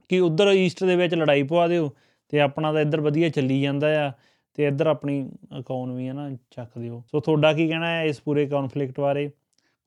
[0.09, 1.89] ਕਿ ਉਧਰ ਈਸਟ ਦੇ ਵਿੱਚ ਲੜਾਈ ਪਵਾ ਦਿਓ
[2.29, 4.11] ਤੇ ਆਪਣਾ ਤਾਂ ਇੱਧਰ ਵਧੀਆ ਚੱਲੀ ਜਾਂਦਾ ਆ
[4.57, 5.19] ਤੇ ਇੱਧਰ ਆਪਣੀ
[5.59, 9.29] ਇਕਨੋਮੀ ਹੈ ਨਾ ਚੱਕ ਦਿਓ। ਸੋ ਤੁਹਾਡਾ ਕੀ ਕਹਿਣਾ ਹੈ ਇਸ ਪੂਰੇ ਕਨਫਲਿਕਟ ਬਾਰੇ?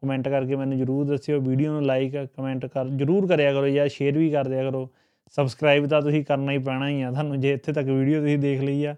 [0.02, 4.18] ਕਮੈਂਟ ਕਰਕੇ ਮੈਨੂੰ ਜਰੂਰ ਦੱਸਿਓ। ਵੀਡੀਓ ਨੂੰ ਲਾਈਕ ਕਮੈਂਟ ਕਰ, ਜਰੂਰ ਕਰਿਆ ਕਰੋ ਜਾਂ ਸ਼ੇਅਰ
[4.18, 4.88] ਵੀ ਕਰ ਦਿਆ ਕਰੋ।
[5.36, 8.60] ਸਬਸਕ੍ਰਾਈਬ ਤਾਂ ਤੁਸੀਂ ਕਰਨਾ ਹੀ ਪੈਣਾ ਹੀ ਆ। ਤੁਹਾਨੂੰ ਜੇ ਇੱਥੇ ਤੱਕ ਵੀਡੀਓ ਤੁਸੀਂ ਦੇਖ
[8.60, 8.94] ਲਈ ਆ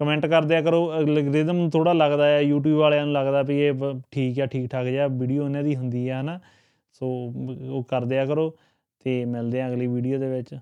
[0.00, 3.72] ਕਮੈਂਟ ਕਰ ਦਿਆ ਕਰੋ ਐਲਗੋਰਿਦਮ ਥੋੜਾ ਲੱਗਦਾ ਹੈ, YouTube ਵਾਲਿਆਂ ਨੂੰ ਲੱਗਦਾ ਵੀ ਇਹ
[4.10, 6.40] ਠੀਕ ਆ ਠੀਕ ਠਾਕ ਜਿਹਾ ਵੀਡੀਓ ਇਹਨਾਂ ਦੀ ਹੁੰਦੀ ਆ, ਹਨਾ?
[6.92, 7.32] ਸੋ,
[7.70, 8.56] ਉਹ ਕਰ ਦਿਆ ਕਰੋ
[9.00, 10.54] ਤੇ ਮਿਲਦੇ ਆ ਅਗਲੀ ਵੀਡੀਓ ਦੇ ਵਿੱਚ।